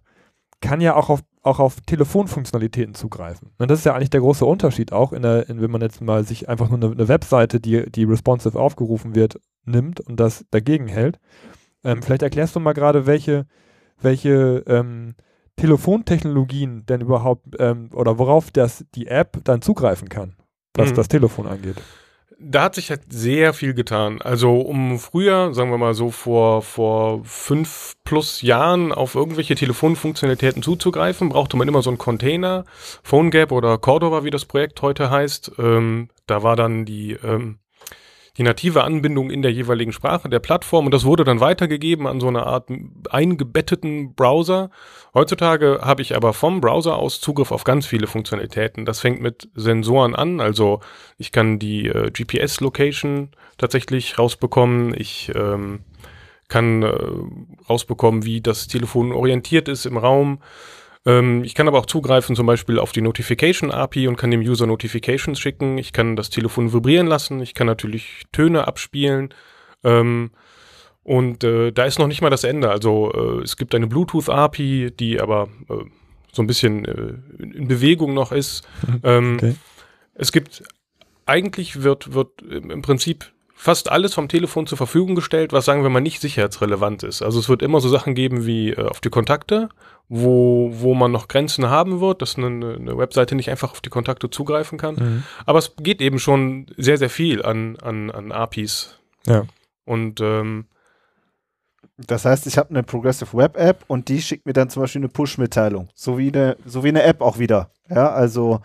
kann 0.61 0.81
ja 0.81 0.95
auch 0.95 1.09
auf, 1.09 1.21
auch 1.43 1.59
auf 1.59 1.81
Telefonfunktionalitäten 1.81 2.93
zugreifen. 2.93 3.51
Und 3.57 3.71
das 3.71 3.79
ist 3.79 3.85
ja 3.85 3.95
eigentlich 3.95 4.11
der 4.11 4.19
große 4.19 4.45
Unterschied 4.45 4.93
auch, 4.93 5.11
in 5.11 5.23
der, 5.23 5.49
in, 5.49 5.61
wenn 5.61 5.71
man 5.71 5.81
jetzt 5.81 6.01
mal 6.01 6.23
sich 6.23 6.47
einfach 6.47 6.69
nur 6.69 6.77
eine, 6.77 6.91
eine 6.91 7.07
Webseite, 7.07 7.59
die, 7.59 7.89
die 7.89 8.03
responsive 8.03 8.59
aufgerufen 8.59 9.15
wird, 9.15 9.39
nimmt 9.65 9.99
und 10.01 10.19
das 10.19 10.45
dagegen 10.51 10.87
hält. 10.87 11.19
Ähm, 11.83 12.03
vielleicht 12.03 12.21
erklärst 12.21 12.55
du 12.55 12.59
mal 12.59 12.73
gerade, 12.73 13.07
welche, 13.07 13.47
welche 13.99 14.63
ähm, 14.67 15.15
Telefontechnologien 15.55 16.85
denn 16.85 17.01
überhaupt 17.01 17.55
ähm, 17.59 17.89
oder 17.93 18.17
worauf 18.19 18.51
das 18.51 18.85
die 18.93 19.07
App 19.07 19.39
dann 19.43 19.61
zugreifen 19.61 20.09
kann, 20.09 20.35
was 20.75 20.91
mhm. 20.91 20.95
das 20.95 21.07
Telefon 21.07 21.47
angeht. 21.47 21.77
Da 22.43 22.63
hat 22.63 22.75
sich 22.75 22.89
halt 22.89 23.01
sehr 23.09 23.53
viel 23.53 23.73
getan. 23.73 24.21
Also 24.21 24.59
um 24.61 24.97
früher, 24.97 25.53
sagen 25.53 25.69
wir 25.69 25.77
mal 25.77 25.93
so 25.93 26.09
vor, 26.09 26.61
vor 26.63 27.23
fünf 27.23 27.93
plus 28.03 28.41
Jahren 28.41 28.91
auf 28.91 29.15
irgendwelche 29.15 29.55
Telefonfunktionalitäten 29.55 30.63
zuzugreifen, 30.63 31.29
brauchte 31.29 31.55
man 31.55 31.67
immer 31.67 31.81
so 31.81 31.91
einen 31.91 31.99
Container, 31.99 32.65
PhoneGap 33.03 33.51
oder 33.51 33.77
Cordova, 33.77 34.23
wie 34.23 34.31
das 34.31 34.45
Projekt 34.45 34.81
heute 34.81 35.11
heißt. 35.11 35.53
Ähm, 35.59 36.09
da 36.25 36.41
war 36.41 36.55
dann 36.55 36.85
die 36.85 37.13
ähm, 37.23 37.59
die 38.37 38.43
native 38.43 38.83
Anbindung 38.83 39.29
in 39.29 39.41
der 39.41 39.51
jeweiligen 39.51 39.91
Sprache 39.91 40.29
der 40.29 40.39
Plattform 40.39 40.85
und 40.85 40.93
das 40.93 41.03
wurde 41.03 41.23
dann 41.23 41.39
weitergegeben 41.39 42.07
an 42.07 42.19
so 42.19 42.27
eine 42.27 42.45
Art 42.45 42.69
eingebetteten 43.09 44.13
Browser. 44.15 44.69
Heutzutage 45.13 45.79
habe 45.81 46.01
ich 46.01 46.15
aber 46.15 46.33
vom 46.33 46.61
Browser 46.61 46.97
aus 46.97 47.19
Zugriff 47.19 47.51
auf 47.51 47.65
ganz 47.65 47.85
viele 47.85 48.07
Funktionalitäten. 48.07 48.85
Das 48.85 49.01
fängt 49.01 49.21
mit 49.21 49.49
Sensoren 49.55 50.15
an, 50.15 50.39
also 50.39 50.79
ich 51.17 51.31
kann 51.31 51.59
die 51.59 51.87
äh, 51.87 52.09
GPS-Location 52.11 53.31
tatsächlich 53.57 54.17
rausbekommen. 54.17 54.93
Ich 54.97 55.31
ähm, 55.35 55.81
kann 56.47 56.83
äh, 56.83 56.93
rausbekommen, 57.69 58.25
wie 58.25 58.41
das 58.41 58.67
Telefon 58.67 59.11
orientiert 59.11 59.67
ist 59.67 59.85
im 59.85 59.97
Raum. 59.97 60.39
Ähm, 61.05 61.43
ich 61.43 61.55
kann 61.55 61.67
aber 61.67 61.79
auch 61.79 61.85
zugreifen 61.85 62.35
zum 62.35 62.45
Beispiel 62.45 62.79
auf 62.79 62.91
die 62.91 63.01
Notification 63.01 63.71
API 63.71 64.07
und 64.07 64.17
kann 64.17 64.31
dem 64.31 64.41
User 64.41 64.67
Notifications 64.67 65.39
schicken. 65.39 65.77
Ich 65.77 65.93
kann 65.93 66.15
das 66.15 66.29
Telefon 66.29 66.73
vibrieren 66.73 67.07
lassen. 67.07 67.41
Ich 67.41 67.53
kann 67.53 67.67
natürlich 67.67 68.23
Töne 68.31 68.67
abspielen. 68.67 69.33
Ähm, 69.83 70.31
und 71.03 71.43
äh, 71.43 71.71
da 71.71 71.85
ist 71.85 71.97
noch 71.97 72.07
nicht 72.07 72.21
mal 72.21 72.29
das 72.29 72.43
Ende. 72.43 72.69
Also 72.69 73.11
äh, 73.11 73.43
es 73.43 73.57
gibt 73.57 73.73
eine 73.73 73.87
Bluetooth-API, 73.87 74.91
die 74.91 75.19
aber 75.19 75.47
äh, 75.69 75.85
so 76.31 76.43
ein 76.43 76.47
bisschen 76.47 76.85
äh, 76.85 77.13
in 77.39 77.67
Bewegung 77.67 78.13
noch 78.13 78.31
ist. 78.31 78.67
ähm, 79.03 79.35
okay. 79.37 79.55
Es 80.13 80.31
gibt 80.31 80.63
eigentlich 81.25 81.81
wird, 81.81 82.13
wird 82.13 82.41
im 82.41 82.81
Prinzip 82.81 83.31
fast 83.61 83.91
alles 83.91 84.15
vom 84.15 84.27
Telefon 84.27 84.65
zur 84.65 84.79
Verfügung 84.79 85.13
gestellt, 85.13 85.53
was 85.53 85.65
sagen 85.65 85.83
wir 85.83 85.91
mal 85.91 86.01
nicht 86.01 86.19
sicherheitsrelevant 86.19 87.03
ist. 87.03 87.21
Also 87.21 87.39
es 87.39 87.47
wird 87.47 87.61
immer 87.61 87.79
so 87.79 87.89
Sachen 87.89 88.15
geben 88.15 88.47
wie 88.47 88.71
äh, 88.71 88.87
auf 88.87 89.01
die 89.01 89.11
Kontakte, 89.11 89.69
wo, 90.09 90.71
wo 90.73 90.95
man 90.95 91.11
noch 91.11 91.27
Grenzen 91.27 91.69
haben 91.69 92.01
wird, 92.01 92.23
dass 92.23 92.37
eine, 92.37 92.47
eine 92.47 92.97
Webseite 92.97 93.35
nicht 93.35 93.51
einfach 93.51 93.69
auf 93.69 93.81
die 93.81 93.91
Kontakte 93.91 94.31
zugreifen 94.31 94.79
kann. 94.79 94.95
Mhm. 94.95 95.23
Aber 95.45 95.59
es 95.59 95.75
geht 95.77 96.01
eben 96.01 96.17
schon 96.17 96.65
sehr, 96.75 96.97
sehr 96.97 97.11
viel 97.11 97.45
an, 97.45 97.75
an, 97.77 98.09
an 98.09 98.31
APIs. 98.31 98.97
Ja. 99.27 99.43
Und 99.85 100.21
ähm, 100.21 100.65
das 102.07 102.25
heißt, 102.25 102.47
ich 102.47 102.57
habe 102.57 102.69
eine 102.69 102.83
Progressive 102.83 103.35
Web 103.35 103.57
App 103.57 103.83
und 103.87 104.09
die 104.09 104.21
schickt 104.21 104.45
mir 104.45 104.53
dann 104.53 104.69
zum 104.69 104.83
Beispiel 104.83 105.01
eine 105.01 105.09
Push-Mitteilung. 105.09 105.89
So 105.93 106.17
wie 106.17 106.29
eine, 106.29 106.57
so 106.65 106.83
wie 106.83 106.89
eine 106.89 107.03
App 107.03 107.21
auch 107.21 107.39
wieder. 107.39 107.71
Ja, 107.89 108.11
also 108.11 108.61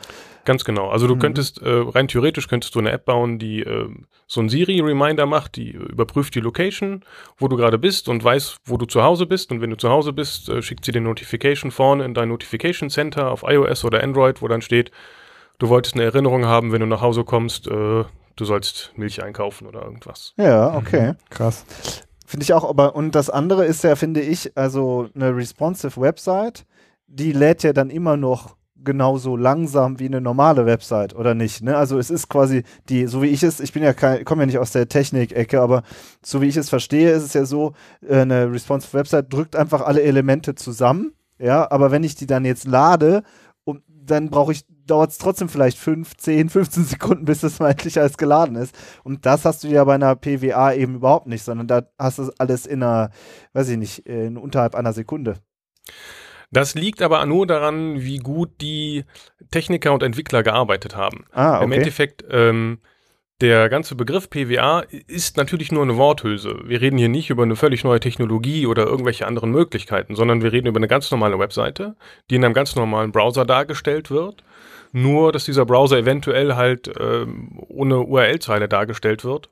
Ganz 0.46 0.64
genau. 0.64 0.88
Also 0.88 1.08
du 1.08 1.16
mhm. 1.16 1.18
könntest, 1.18 1.60
äh, 1.60 1.68
rein 1.68 2.06
theoretisch 2.06 2.46
könntest 2.46 2.74
du 2.76 2.78
eine 2.78 2.92
App 2.92 3.04
bauen, 3.04 3.40
die 3.40 3.62
äh, 3.62 3.88
so 4.28 4.40
ein 4.40 4.48
Siri-Reminder 4.48 5.26
macht, 5.26 5.56
die 5.56 5.70
überprüft 5.70 6.36
die 6.36 6.40
Location, 6.40 7.04
wo 7.36 7.48
du 7.48 7.56
gerade 7.56 7.78
bist 7.78 8.08
und 8.08 8.22
weiß, 8.22 8.58
wo 8.64 8.76
du 8.76 8.86
zu 8.86 9.02
Hause 9.02 9.26
bist. 9.26 9.50
Und 9.50 9.60
wenn 9.60 9.70
du 9.70 9.76
zu 9.76 9.90
Hause 9.90 10.12
bist, 10.12 10.48
äh, 10.48 10.62
schickt 10.62 10.84
sie 10.84 10.92
den 10.92 11.02
Notification 11.02 11.72
vorne 11.72 12.04
in 12.04 12.14
dein 12.14 12.28
Notification 12.28 12.90
Center 12.90 13.30
auf 13.32 13.42
iOS 13.42 13.84
oder 13.84 14.02
Android, 14.04 14.40
wo 14.40 14.46
dann 14.46 14.62
steht, 14.62 14.92
du 15.58 15.68
wolltest 15.68 15.96
eine 15.96 16.04
Erinnerung 16.04 16.46
haben, 16.46 16.72
wenn 16.72 16.80
du 16.80 16.86
nach 16.86 17.00
Hause 17.00 17.24
kommst, 17.24 17.66
äh, 17.66 18.04
du 18.36 18.44
sollst 18.44 18.92
Milch 18.94 19.24
einkaufen 19.24 19.66
oder 19.66 19.82
irgendwas. 19.82 20.32
Ja, 20.36 20.76
okay. 20.76 21.08
Mhm. 21.08 21.16
Krass. 21.28 21.64
Finde 22.26 22.42
ich 22.42 22.52
auch, 22.52 22.68
aber 22.68 22.96
und 22.96 23.14
das 23.14 23.30
andere 23.30 23.64
ist 23.64 23.84
ja, 23.84 23.94
finde 23.94 24.20
ich, 24.20 24.56
also 24.56 25.08
eine 25.14 25.34
responsive 25.34 26.00
Website, 26.00 26.66
die 27.06 27.32
lädt 27.32 27.62
ja 27.62 27.72
dann 27.72 27.88
immer 27.88 28.16
noch 28.16 28.56
genauso 28.86 29.36
langsam 29.36 29.98
wie 29.98 30.06
eine 30.06 30.20
normale 30.20 30.66
Website 30.66 31.14
oder 31.14 31.34
nicht. 31.34 31.62
Ne? 31.62 31.76
Also 31.76 31.98
es 31.98 32.10
ist 32.10 32.28
quasi 32.28 32.62
die, 32.88 33.06
so 33.06 33.22
wie 33.22 33.28
ich 33.28 33.42
es, 33.42 33.60
ich 33.60 33.72
bin 33.72 33.82
ja 33.82 33.92
kein, 33.92 34.24
komme 34.24 34.42
ja 34.42 34.46
nicht 34.46 34.58
aus 34.58 34.72
der 34.72 34.88
Technik-Ecke, 34.88 35.60
aber 35.60 35.82
so 36.24 36.40
wie 36.40 36.46
ich 36.46 36.56
es 36.56 36.68
verstehe, 36.68 37.10
ist 37.12 37.22
es 37.22 37.34
ja 37.34 37.44
so, 37.44 37.74
äh, 38.06 38.20
eine 38.20 38.50
responsive 38.50 38.94
Website 38.94 39.32
drückt 39.32 39.56
einfach 39.56 39.82
alle 39.82 40.02
Elemente 40.02 40.54
zusammen. 40.54 41.12
Ja, 41.38 41.70
aber 41.70 41.90
wenn 41.90 42.02
ich 42.02 42.14
die 42.14 42.26
dann 42.26 42.46
jetzt 42.46 42.66
lade, 42.66 43.22
dann 44.10 44.30
brauche 44.30 44.52
ich, 44.52 44.64
dauert 44.86 45.10
es 45.10 45.18
trotzdem 45.18 45.48
vielleicht 45.48 45.78
5, 45.78 46.16
10, 46.16 46.48
15 46.48 46.84
Sekunden, 46.84 47.24
bis 47.24 47.40
das 47.40 47.58
mal 47.58 47.70
endlich 47.70 47.98
alles 47.98 48.16
geladen 48.16 48.56
ist. 48.56 48.76
Und 49.04 49.26
das 49.26 49.44
hast 49.44 49.64
du 49.64 49.68
ja 49.68 49.84
bei 49.84 49.94
einer 49.94 50.16
PWA 50.16 50.72
eben 50.72 50.96
überhaupt 50.96 51.26
nicht, 51.26 51.42
sondern 51.42 51.66
da 51.66 51.82
hast 51.98 52.18
du 52.18 52.30
alles 52.38 52.66
in 52.66 52.82
einer, 52.82 53.10
weiß 53.52 53.68
ich 53.68 53.78
nicht, 53.78 54.06
in 54.06 54.36
unterhalb 54.36 54.74
einer 54.74 54.92
Sekunde. 54.92 55.34
Das 56.50 56.74
liegt 56.74 57.02
aber 57.02 57.24
nur 57.26 57.46
daran, 57.46 58.00
wie 58.00 58.18
gut 58.18 58.60
die 58.60 59.04
Techniker 59.50 59.92
und 59.92 60.02
Entwickler 60.02 60.42
gearbeitet 60.42 60.96
haben. 60.96 61.24
Ah, 61.32 61.56
okay. 61.56 61.64
Im 61.64 61.72
Endeffekt, 61.72 62.24
ähm, 62.30 62.78
der 63.40 63.68
ganze 63.68 63.94
Begriff 63.96 64.30
PWA 64.30 64.80
ist 65.06 65.36
natürlich 65.36 65.70
nur 65.70 65.82
eine 65.82 65.96
Worthülse. 65.96 66.60
Wir 66.64 66.80
reden 66.80 66.96
hier 66.96 67.10
nicht 67.10 67.28
über 67.28 67.42
eine 67.42 67.56
völlig 67.56 67.84
neue 67.84 68.00
Technologie 68.00 68.66
oder 68.66 68.86
irgendwelche 68.86 69.26
anderen 69.26 69.50
Möglichkeiten, 69.50 70.16
sondern 70.16 70.42
wir 70.42 70.52
reden 70.52 70.68
über 70.68 70.78
eine 70.78 70.88
ganz 70.88 71.10
normale 71.10 71.38
Webseite, 71.38 71.96
die 72.30 72.36
in 72.36 72.44
einem 72.44 72.54
ganz 72.54 72.76
normalen 72.76 73.12
Browser 73.12 73.44
dargestellt 73.44 74.10
wird. 74.10 74.42
Nur, 74.92 75.32
dass 75.32 75.44
dieser 75.44 75.66
Browser 75.66 75.98
eventuell 75.98 76.54
halt 76.54 76.90
ähm, 76.98 77.60
ohne 77.68 78.00
URL-Zeile 78.00 78.68
dargestellt 78.68 79.24
wird. 79.24 79.50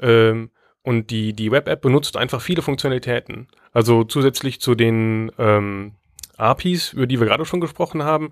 Ähm, 0.00 0.50
und 0.82 1.10
die, 1.10 1.32
die 1.32 1.50
Web-App 1.50 1.80
benutzt 1.80 2.16
einfach 2.16 2.40
viele 2.40 2.62
Funktionalitäten. 2.62 3.48
Also 3.72 4.04
zusätzlich 4.04 4.60
zu 4.60 4.76
den 4.76 5.32
ähm, 5.36 5.96
APIs, 6.36 6.92
über 6.92 7.06
die 7.06 7.18
wir 7.20 7.26
gerade 7.26 7.44
schon 7.44 7.60
gesprochen 7.60 8.02
haben, 8.02 8.30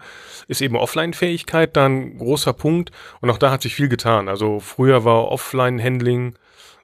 ist 0.48 0.60
eben 0.60 0.76
Offline-Fähigkeit 0.76 1.76
dann 1.76 2.02
ein 2.02 2.18
großer 2.18 2.52
Punkt 2.52 2.90
und 3.20 3.30
auch 3.30 3.38
da 3.38 3.50
hat 3.50 3.62
sich 3.62 3.74
viel 3.74 3.88
getan. 3.88 4.28
Also 4.28 4.60
früher 4.60 5.04
war 5.04 5.28
Offline-Handling 5.28 6.34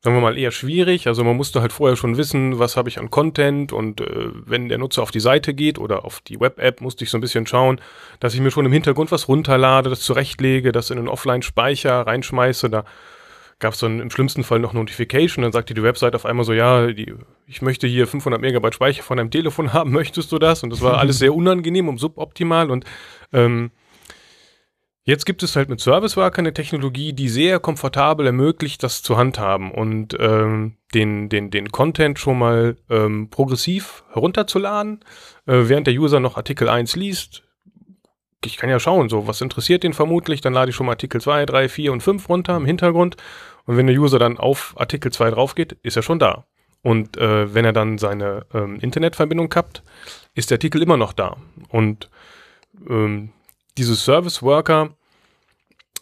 sagen 0.02 0.16
wir 0.16 0.22
mal, 0.22 0.38
eher 0.38 0.50
schwierig. 0.50 1.06
Also 1.06 1.24
man 1.24 1.36
musste 1.36 1.60
halt 1.60 1.72
vorher 1.72 1.96
schon 1.96 2.16
wissen, 2.16 2.58
was 2.58 2.76
habe 2.76 2.88
ich 2.88 2.98
an 2.98 3.10
Content 3.10 3.72
und 3.72 4.00
äh, 4.00 4.30
wenn 4.46 4.68
der 4.68 4.78
Nutzer 4.78 5.02
auf 5.02 5.10
die 5.10 5.20
Seite 5.20 5.52
geht 5.52 5.78
oder 5.78 6.04
auf 6.04 6.20
die 6.20 6.40
Web-App, 6.40 6.80
musste 6.80 7.04
ich 7.04 7.10
so 7.10 7.18
ein 7.18 7.20
bisschen 7.20 7.46
schauen, 7.46 7.80
dass 8.18 8.34
ich 8.34 8.40
mir 8.40 8.50
schon 8.50 8.64
im 8.64 8.72
Hintergrund 8.72 9.12
was 9.12 9.28
runterlade, 9.28 9.90
das 9.90 10.00
zurechtlege, 10.00 10.72
das 10.72 10.90
in 10.90 10.98
einen 10.98 11.08
Offline-Speicher 11.08 12.06
reinschmeiße. 12.06 12.70
Da 12.70 12.84
gab 13.60 13.74
es 13.74 13.80
dann 13.80 14.00
im 14.00 14.10
schlimmsten 14.10 14.42
Fall 14.42 14.58
noch 14.58 14.72
Notification, 14.72 15.42
dann 15.42 15.52
sagte 15.52 15.74
die 15.74 15.82
Website 15.82 16.14
auf 16.14 16.26
einmal 16.26 16.44
so, 16.44 16.52
ja, 16.52 16.88
die, 16.88 17.14
ich 17.46 17.62
möchte 17.62 17.86
hier 17.86 18.06
500 18.06 18.40
Megabyte 18.40 18.74
Speicher 18.74 19.02
von 19.02 19.18
deinem 19.18 19.30
Telefon 19.30 19.72
haben, 19.72 19.92
möchtest 19.92 20.32
du 20.32 20.38
das? 20.38 20.62
Und 20.62 20.70
das 20.70 20.80
war 20.80 20.98
alles 20.98 21.18
sehr 21.20 21.34
unangenehm 21.34 21.88
und 21.88 21.98
suboptimal 21.98 22.70
und 22.70 22.84
ähm, 23.32 23.70
Jetzt 25.10 25.24
gibt 25.24 25.42
es 25.42 25.56
halt 25.56 25.70
mit 25.70 25.80
Service 25.80 26.16
Worker 26.16 26.40
eine 26.40 26.52
Technologie, 26.52 27.12
die 27.14 27.28
sehr 27.28 27.58
komfortabel 27.58 28.26
ermöglicht, 28.26 28.82
das 28.82 29.02
zu 29.02 29.16
handhaben 29.16 29.72
und 29.72 30.14
ähm, 30.20 30.76
den, 30.94 31.28
den, 31.28 31.50
den 31.50 31.72
Content 31.72 32.18
schon 32.18 32.38
mal 32.38 32.76
ähm, 32.90 33.28
progressiv 33.30 34.04
herunterzuladen, 34.12 35.00
äh, 35.46 35.62
während 35.64 35.86
der 35.86 35.94
User 35.94 36.20
noch 36.20 36.36
Artikel 36.36 36.68
1 36.68 36.96
liest. 36.96 37.42
Ich 38.44 38.56
kann 38.56 38.70
ja 38.70 38.78
schauen, 38.78 39.08
so 39.08 39.26
was 39.26 39.40
interessiert 39.40 39.82
den 39.82 39.94
vermutlich, 39.94 40.42
dann 40.42 40.52
lade 40.52 40.70
ich 40.70 40.76
schon 40.76 40.86
mal 40.86 40.92
Artikel 40.92 41.20
2, 41.20 41.46
3, 41.46 41.68
4 41.68 41.92
und 41.92 42.02
5 42.02 42.28
runter 42.28 42.56
im 42.56 42.66
Hintergrund. 42.66 43.16
Und 43.66 43.76
wenn 43.76 43.86
der 43.86 43.96
User 43.96 44.18
dann 44.18 44.38
auf 44.38 44.74
Artikel 44.76 45.12
2 45.12 45.30
drauf 45.30 45.54
geht, 45.54 45.72
ist 45.82 45.96
er 45.96 46.02
schon 46.02 46.18
da. 46.18 46.46
Und 46.82 47.16
äh, 47.18 47.52
wenn 47.54 47.64
er 47.64 47.72
dann 47.72 47.98
seine 47.98 48.46
ähm, 48.54 48.78
Internetverbindung 48.80 49.48
kappt, 49.48 49.82
ist 50.34 50.50
der 50.50 50.56
Artikel 50.56 50.82
immer 50.82 50.96
noch 50.96 51.12
da. 51.12 51.36
Und 51.68 52.08
ähm, 52.88 53.32
diese 53.76 53.96
Service 53.96 54.42
Worker 54.42 54.94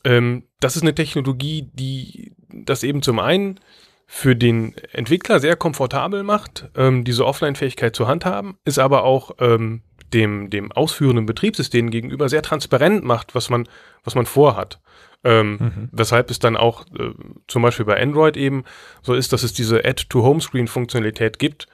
ähm, 0.05 0.45
das 0.61 0.77
ist 0.77 0.83
eine 0.83 0.95
Technologie, 0.95 1.71
die 1.73 2.33
das 2.49 2.83
eben 2.83 3.03
zum 3.03 3.19
einen 3.19 3.61
für 4.07 4.35
den 4.35 4.75
Entwickler 4.93 5.39
sehr 5.39 5.57
komfortabel 5.57 6.23
macht, 6.23 6.71
ähm, 6.77 7.05
diese 7.05 7.27
Offline-Fähigkeit 7.27 7.95
zu 7.95 8.09
handhaben, 8.09 8.57
ist 8.65 8.79
aber 8.79 9.05
auch 9.05 9.33
ähm, 9.39 9.83
dem, 10.15 10.49
dem 10.49 10.73
ausführenden 10.73 11.27
Betriebssystem 11.27 11.91
gegenüber 11.91 12.31
sehr 12.31 12.43
transparent 12.43 13.05
macht, 13.05 13.35
was 13.35 13.51
man, 13.51 13.69
was 14.05 14.15
man 14.15 14.25
vorhat. 14.25 14.81
Ähm, 15.25 15.51
mhm. 15.59 15.89
Weshalb 15.93 16.31
es 16.31 16.39
dann 16.39 16.57
auch 16.57 16.87
äh, 16.99 17.13
zum 17.49 17.63
Beispiel 17.63 17.85
bei 17.85 18.01
Android 18.01 18.37
eben 18.37 18.65
so 19.03 19.15
ist, 19.15 19.33
dass 19.33 19.43
es 19.43 19.53
diese 19.53 19.85
Add-to-Homescreen-Funktionalität 19.85 21.39
gibt, 21.39 21.67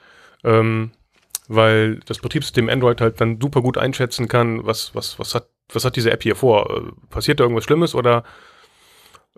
ähm, 0.43 0.91
weil 1.47 1.99
das 2.05 2.19
Betriebssystem 2.19 2.69
Android 2.69 3.01
halt 3.01 3.21
dann 3.21 3.39
super 3.39 3.61
gut 3.61 3.77
einschätzen 3.77 4.27
kann, 4.27 4.65
was, 4.65 4.95
was, 4.95 5.19
was 5.19 5.35
hat 5.35 5.47
was 5.73 5.85
hat 5.85 5.95
diese 5.95 6.11
App 6.11 6.23
hier 6.23 6.35
vor? 6.35 6.69
Äh, 6.69 6.91
passiert 7.09 7.39
da 7.39 7.43
irgendwas 7.43 7.63
Schlimmes 7.63 7.95
oder 7.95 8.23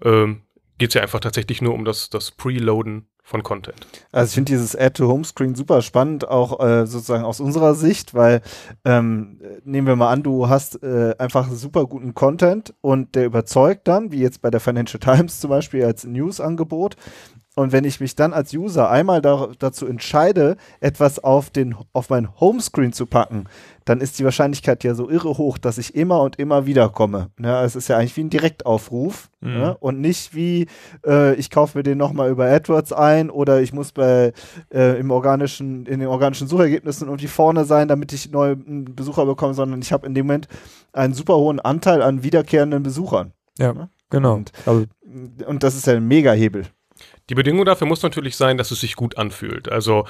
ähm, 0.02 0.44
geht 0.78 0.90
es 0.90 0.94
ja 0.94 1.02
einfach 1.02 1.20
tatsächlich 1.20 1.62
nur 1.62 1.74
um 1.74 1.86
das, 1.86 2.10
das 2.10 2.32
Preloaden 2.32 3.08
von 3.28 3.44
Content. 3.44 3.86
Also 4.14 4.30
ich 4.30 4.36
finde 4.36 4.54
dieses 4.54 4.74
Add-to-Homescreen 4.74 5.54
super 5.54 5.82
spannend, 5.82 6.30
auch 6.30 6.62
äh, 6.62 6.88
sozusagen 6.88 7.26
aus 7.26 7.42
unserer 7.42 7.76
Sicht, 7.76 8.14
weil 8.14 8.42
ähm, 8.86 9.42
nehmen 9.66 9.86
wir 9.86 9.98
mal 9.98 10.14
an, 10.14 10.24
du 10.24 10.48
hast 10.48 10.82
äh, 10.82 11.14
einfach 11.20 11.52
super 11.52 11.88
guten 11.88 12.14
Content 12.14 12.74
und 12.80 13.16
der 13.16 13.26
überzeugt 13.26 13.86
dann, 13.90 14.14
wie 14.14 14.22
jetzt 14.22 14.42
bei 14.42 14.50
der 14.50 14.62
Financial 14.62 15.00
Times 15.00 15.42
zum 15.42 15.50
Beispiel 15.50 15.84
als 15.84 16.06
News-Angebot, 16.06 16.96
und 17.58 17.72
wenn 17.72 17.86
ich 17.86 18.00
mich 18.00 18.16
dann 18.16 18.34
als 18.34 18.54
User 18.54 18.88
einmal 18.92 19.20
da, 19.20 19.50
dazu 19.58 19.88
entscheide, 19.88 20.58
etwas 20.80 21.18
auf, 21.18 21.50
den, 21.50 21.76
auf 21.92 22.12
mein 22.12 22.40
Homescreen 22.40 22.94
zu 22.94 23.08
packen, 23.08 23.46
dann 23.88 24.02
ist 24.02 24.20
die 24.20 24.26
Wahrscheinlichkeit 24.26 24.84
ja 24.84 24.94
so 24.94 25.10
irre 25.10 25.38
hoch, 25.38 25.58
dass 25.58 25.78
ich 25.78 25.96
immer 25.96 26.22
und 26.22 26.38
immer 26.38 26.66
wieder 26.66 26.90
komme. 26.90 27.30
Ne? 27.38 27.62
Es 27.62 27.78
ist 27.78 27.88
ja 27.88 27.98
eigentlich 27.98 28.18
wie 28.18 28.26
ein 28.26 28.30
Direktaufruf 28.30 29.30
mhm. 29.40 29.50
ne? 29.50 29.78
und 29.80 30.02
nicht 30.02 30.36
wie, 30.36 30.68
äh, 31.06 31.36
ich 31.36 31.50
kaufe 31.50 31.78
mir 31.78 31.84
den 31.84 31.98
nochmal 31.98 32.30
über 32.30 32.48
AdWords 32.48 32.92
ein 32.92 33.30
oder 33.30 33.62
ich 33.62 33.72
muss 33.72 33.94
bei, 33.94 34.34
äh, 34.74 35.00
im 35.00 35.10
organischen, 35.10 35.86
in 35.86 36.02
den 36.02 36.10
organischen 36.10 36.50
Suchergebnissen 36.50 37.08
irgendwie 37.08 37.28
vorne 37.28 37.64
sein, 37.64 37.88
damit 37.88 38.12
ich 38.12 38.30
neue 38.30 38.58
Besucher 38.58 39.26
bekomme, 39.26 39.54
sondern 39.54 39.82
ich 39.82 39.94
habe 39.94 40.06
in 40.06 40.14
dem 40.14 40.28
Moment 40.28 40.50
einen 40.92 41.14
super 41.14 41.38
hohen 41.38 41.62
Anteil 41.62 42.02
an 42.02 42.24
wiederkehrenden 42.24 42.84
Besuchern. 42.84 43.32
Ja, 43.58 43.72
ne? 43.72 43.90
genau. 44.10 44.36
Und, 44.36 44.52
also, 44.66 44.86
und 45.46 45.64
das 45.64 45.76
ist 45.76 45.88
ja 45.88 45.94
ein 45.94 46.06
Mega-Hebel. 46.06 46.66
Die 47.30 47.36
Bedingung 47.36 47.64
dafür 47.64 47.88
muss 47.88 48.04
natürlich 48.04 48.36
sein, 48.36 48.58
dass 48.58 48.72
es 48.72 48.82
sich 48.82 48.98
gut 48.98 49.18
anfühlt. 49.18 49.72
Also 49.72 50.06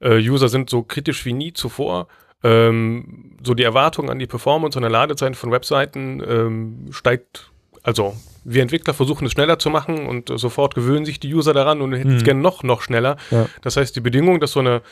äh, 0.00 0.18
User 0.18 0.48
sind 0.48 0.68
so 0.68 0.82
kritisch 0.82 1.24
wie 1.24 1.32
nie 1.32 1.54
zuvor. 1.54 2.08
Ähm, 2.44 3.36
so 3.42 3.54
die 3.54 3.62
Erwartung 3.62 4.10
an 4.10 4.18
die 4.18 4.26
Performance 4.26 4.78
und 4.78 4.82
der 4.82 4.90
Ladezeit 4.90 5.34
von 5.36 5.50
Webseiten 5.50 6.22
ähm, 6.26 6.86
steigt. 6.92 7.50
Also 7.82 8.14
wir 8.44 8.62
Entwickler 8.62 8.94
versuchen 8.94 9.26
es 9.26 9.32
schneller 9.32 9.58
zu 9.58 9.70
machen 9.70 10.06
und 10.06 10.30
äh, 10.30 10.38
sofort 10.38 10.74
gewöhnen 10.74 11.04
sich 11.04 11.18
die 11.18 11.34
User 11.34 11.52
daran 11.52 11.80
und 11.80 11.92
hätten 11.94 12.16
es 12.16 12.22
mhm. 12.22 12.26
gerne 12.26 12.40
noch, 12.40 12.62
noch 12.62 12.82
schneller. 12.82 13.16
Ja. 13.30 13.48
Das 13.62 13.76
heißt, 13.76 13.96
die 13.96 14.00
Bedingung, 14.00 14.40
dass 14.40 14.52
so 14.52 14.60
eine 14.60 14.82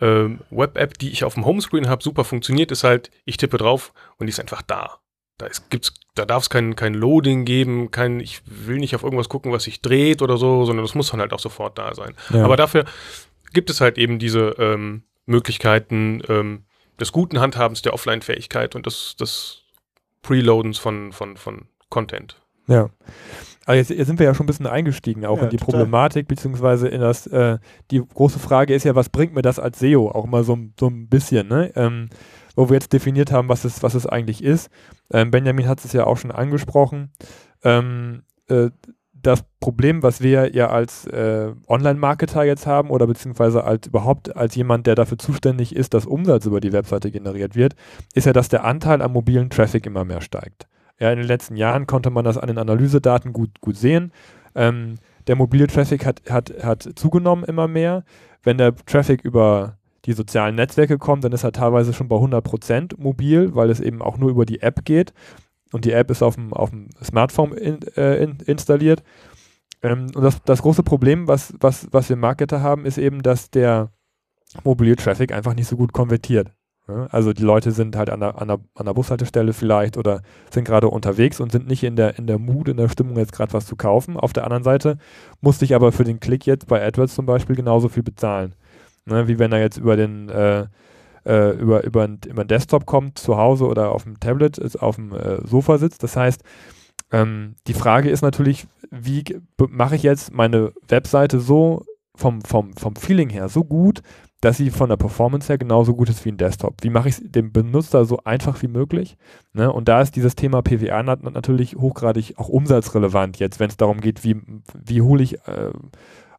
äh, 0.00 0.28
Web-App, 0.50 0.98
die 0.98 1.10
ich 1.10 1.24
auf 1.24 1.34
dem 1.34 1.44
Homescreen 1.44 1.88
habe, 1.88 2.02
super 2.02 2.24
funktioniert, 2.24 2.72
ist 2.72 2.84
halt, 2.84 3.10
ich 3.24 3.36
tippe 3.36 3.58
drauf 3.58 3.92
und 4.18 4.26
die 4.26 4.30
ist 4.30 4.40
einfach 4.40 4.62
da. 4.62 4.98
Da, 5.38 5.46
ist, 5.46 5.70
gibt's, 5.70 5.94
da 6.14 6.24
darf 6.24 6.44
es 6.44 6.50
kein, 6.50 6.76
kein 6.76 6.94
Loading 6.94 7.44
geben, 7.44 7.90
kein, 7.90 8.20
ich 8.20 8.42
will 8.46 8.78
nicht 8.78 8.94
auf 8.94 9.02
irgendwas 9.02 9.28
gucken, 9.28 9.52
was 9.52 9.64
sich 9.64 9.82
dreht 9.82 10.22
oder 10.22 10.36
so, 10.36 10.64
sondern 10.64 10.84
das 10.84 10.94
muss 10.94 11.10
dann 11.10 11.20
halt 11.20 11.32
auch 11.32 11.40
sofort 11.40 11.78
da 11.78 11.94
sein. 11.94 12.14
Ja. 12.30 12.44
Aber 12.44 12.56
dafür 12.56 12.84
gibt 13.52 13.70
es 13.70 13.80
halt 13.80 13.98
eben 13.98 14.18
diese 14.18 14.54
ähm, 14.58 15.02
Möglichkeiten 15.26 16.22
ähm, 16.28 16.64
des 17.00 17.12
guten 17.12 17.40
Handhabens 17.40 17.82
der 17.82 17.94
Offline-Fähigkeit 17.94 18.74
und 18.74 18.86
des, 18.86 19.16
des 19.16 19.62
Preloadens 20.22 20.78
von, 20.78 21.12
von, 21.12 21.36
von 21.36 21.66
Content. 21.88 22.40
Ja. 22.68 22.90
Aber 23.64 23.76
jetzt, 23.76 23.90
jetzt, 23.90 24.06
sind 24.06 24.18
wir 24.18 24.26
ja 24.26 24.34
schon 24.34 24.44
ein 24.44 24.48
bisschen 24.48 24.66
eingestiegen, 24.66 25.24
auch 25.24 25.38
ja, 25.38 25.44
in 25.44 25.50
die 25.50 25.56
total. 25.56 25.72
Problematik, 25.72 26.26
beziehungsweise 26.26 26.88
in 26.88 27.00
das, 27.00 27.26
äh, 27.28 27.58
die 27.90 28.00
große 28.00 28.38
Frage 28.38 28.74
ist 28.74 28.84
ja, 28.84 28.94
was 28.94 29.08
bringt 29.08 29.34
mir 29.34 29.42
das 29.42 29.58
als 29.58 29.78
SEO? 29.78 30.10
Auch 30.10 30.26
mal 30.26 30.42
so, 30.42 30.58
so 30.78 30.88
ein 30.88 31.08
bisschen, 31.08 31.48
ne? 31.48 31.72
Ähm, 31.76 32.08
wo 32.54 32.68
wir 32.68 32.74
jetzt 32.74 32.92
definiert 32.92 33.32
haben, 33.32 33.48
was 33.48 33.64
es, 33.64 33.82
was 33.82 33.94
es 33.94 34.06
eigentlich 34.06 34.42
ist. 34.42 34.68
Ähm, 35.10 35.30
Benjamin 35.30 35.68
hat 35.68 35.84
es 35.84 35.92
ja 35.92 36.04
auch 36.04 36.18
schon 36.18 36.32
angesprochen. 36.32 37.12
Ähm, 37.62 38.24
äh, 38.48 38.70
das 39.22 39.44
Problem, 39.60 40.02
was 40.02 40.20
wir 40.20 40.54
ja 40.54 40.68
als 40.68 41.06
äh, 41.06 41.52
Online-Marketer 41.68 42.44
jetzt 42.44 42.66
haben 42.66 42.90
oder 42.90 43.06
beziehungsweise 43.06 43.64
als 43.64 43.86
überhaupt 43.86 44.36
als 44.36 44.54
jemand, 44.54 44.86
der 44.86 44.94
dafür 44.94 45.18
zuständig 45.18 45.74
ist, 45.74 45.94
dass 45.94 46.06
Umsatz 46.06 46.46
über 46.46 46.60
die 46.60 46.72
Webseite 46.72 47.10
generiert 47.10 47.54
wird, 47.54 47.74
ist 48.14 48.26
ja, 48.26 48.32
dass 48.32 48.48
der 48.48 48.64
Anteil 48.64 49.00
am 49.00 49.12
mobilen 49.12 49.50
Traffic 49.50 49.86
immer 49.86 50.04
mehr 50.04 50.20
steigt. 50.20 50.66
Ja, 50.98 51.10
in 51.10 51.18
den 51.18 51.26
letzten 51.26 51.56
Jahren 51.56 51.86
konnte 51.86 52.10
man 52.10 52.24
das 52.24 52.38
an 52.38 52.48
den 52.48 52.58
Analysedaten 52.58 53.32
gut, 53.32 53.60
gut 53.60 53.76
sehen. 53.76 54.12
Ähm, 54.54 54.98
der 55.26 55.36
mobile 55.36 55.66
Traffic 55.66 56.04
hat, 56.04 56.22
hat, 56.28 56.52
hat 56.62 56.88
zugenommen 56.96 57.44
immer 57.44 57.68
mehr. 57.68 58.04
Wenn 58.42 58.58
der 58.58 58.74
Traffic 58.74 59.24
über 59.24 59.78
die 60.04 60.12
sozialen 60.12 60.56
Netzwerke 60.56 60.98
kommt, 60.98 61.24
dann 61.24 61.32
ist 61.32 61.44
er 61.44 61.52
teilweise 61.52 61.92
schon 61.92 62.08
bei 62.08 62.16
100% 62.16 63.00
mobil, 63.00 63.54
weil 63.54 63.70
es 63.70 63.80
eben 63.80 64.02
auch 64.02 64.18
nur 64.18 64.30
über 64.30 64.44
die 64.44 64.60
App 64.60 64.84
geht. 64.84 65.12
Und 65.72 65.84
die 65.84 65.92
App 65.92 66.10
ist 66.10 66.22
auf 66.22 66.34
dem, 66.36 66.52
auf 66.52 66.70
dem 66.70 66.90
Smartphone 67.02 67.52
in, 67.52 67.80
äh, 67.96 68.22
in, 68.22 68.38
installiert. 68.46 69.02
Ähm, 69.82 70.08
und 70.14 70.22
das, 70.22 70.42
das 70.44 70.62
große 70.62 70.82
Problem, 70.82 71.26
was, 71.28 71.54
was, 71.60 71.88
was 71.90 72.08
wir 72.08 72.16
Marketer 72.16 72.60
haben, 72.62 72.86
ist 72.86 72.98
eben, 72.98 73.22
dass 73.22 73.50
der 73.50 73.90
mobile 74.64 74.96
Traffic 74.96 75.32
einfach 75.32 75.54
nicht 75.54 75.66
so 75.66 75.76
gut 75.76 75.92
konvertiert. 75.92 76.52
Also 77.10 77.32
die 77.32 77.44
Leute 77.44 77.70
sind 77.70 77.96
halt 77.96 78.10
an 78.10 78.20
der, 78.20 78.40
an 78.40 78.48
der, 78.48 78.58
an 78.74 78.86
der 78.86 78.92
Bushaltestelle 78.92 79.52
vielleicht 79.52 79.96
oder 79.96 80.22
sind 80.50 80.64
gerade 80.64 80.88
unterwegs 80.88 81.40
und 81.40 81.52
sind 81.52 81.68
nicht 81.68 81.84
in 81.84 81.94
der, 81.94 82.18
in 82.18 82.26
der 82.26 82.38
Mut, 82.38 82.68
in 82.68 82.76
der 82.76 82.88
Stimmung 82.88 83.16
jetzt 83.16 83.32
gerade 83.32 83.52
was 83.52 83.66
zu 83.66 83.76
kaufen. 83.76 84.16
Auf 84.16 84.32
der 84.32 84.44
anderen 84.44 84.64
Seite 84.64 84.98
musste 85.40 85.64
ich 85.64 85.74
aber 85.76 85.92
für 85.92 86.04
den 86.04 86.18
Klick 86.18 86.44
jetzt 86.44 86.66
bei 86.66 86.84
AdWords 86.84 87.14
zum 87.14 87.24
Beispiel 87.24 87.54
genauso 87.54 87.88
viel 87.88 88.02
bezahlen. 88.02 88.56
Ne, 89.04 89.26
wie 89.26 89.38
wenn 89.38 89.52
er 89.52 89.60
jetzt 89.60 89.78
über 89.78 89.96
den 89.96 90.28
äh, 90.28 90.66
äh, 91.24 91.50
über, 91.50 91.84
über, 91.84 92.08
über 92.26 92.44
den 92.44 92.48
Desktop 92.48 92.86
kommt, 92.86 93.18
zu 93.18 93.36
Hause 93.36 93.66
oder 93.66 93.92
auf 93.92 94.04
dem 94.04 94.20
Tablet, 94.20 94.58
ist, 94.58 94.76
auf 94.76 94.96
dem 94.96 95.12
äh, 95.12 95.46
Sofa 95.46 95.78
sitzt. 95.78 96.02
Das 96.02 96.16
heißt, 96.16 96.42
ähm, 97.12 97.54
die 97.66 97.74
Frage 97.74 98.10
ist 98.10 98.22
natürlich, 98.22 98.66
wie 98.90 99.24
mache 99.68 99.96
ich 99.96 100.02
jetzt 100.02 100.32
meine 100.32 100.72
Webseite 100.88 101.40
so 101.40 101.84
vom, 102.14 102.42
vom, 102.42 102.74
vom 102.74 102.96
Feeling 102.96 103.30
her 103.30 103.48
so 103.48 103.64
gut, 103.64 104.02
dass 104.42 104.56
sie 104.56 104.70
von 104.70 104.88
der 104.88 104.96
Performance 104.96 105.48
her 105.48 105.56
genauso 105.56 105.94
gut 105.94 106.08
ist 106.08 106.24
wie 106.24 106.30
ein 106.30 106.36
Desktop. 106.36 106.74
Wie 106.82 106.90
mache 106.90 107.08
ich 107.08 107.14
es 107.14 107.22
dem 107.24 107.52
Benutzer 107.52 108.04
so 108.04 108.18
einfach 108.24 108.60
wie 108.60 108.68
möglich? 108.68 109.16
Ne? 109.52 109.72
Und 109.72 109.88
da 109.88 110.02
ist 110.02 110.16
dieses 110.16 110.34
Thema 110.34 110.62
PWA 110.62 111.02
natürlich 111.02 111.76
hochgradig 111.76 112.34
auch 112.38 112.48
umsatzrelevant 112.48 113.38
jetzt, 113.38 113.60
wenn 113.60 113.70
es 113.70 113.76
darum 113.76 114.00
geht, 114.00 114.24
wie, 114.24 114.42
wie 114.74 115.00
hole 115.00 115.22
ich 115.22 115.34
äh, 115.46 115.70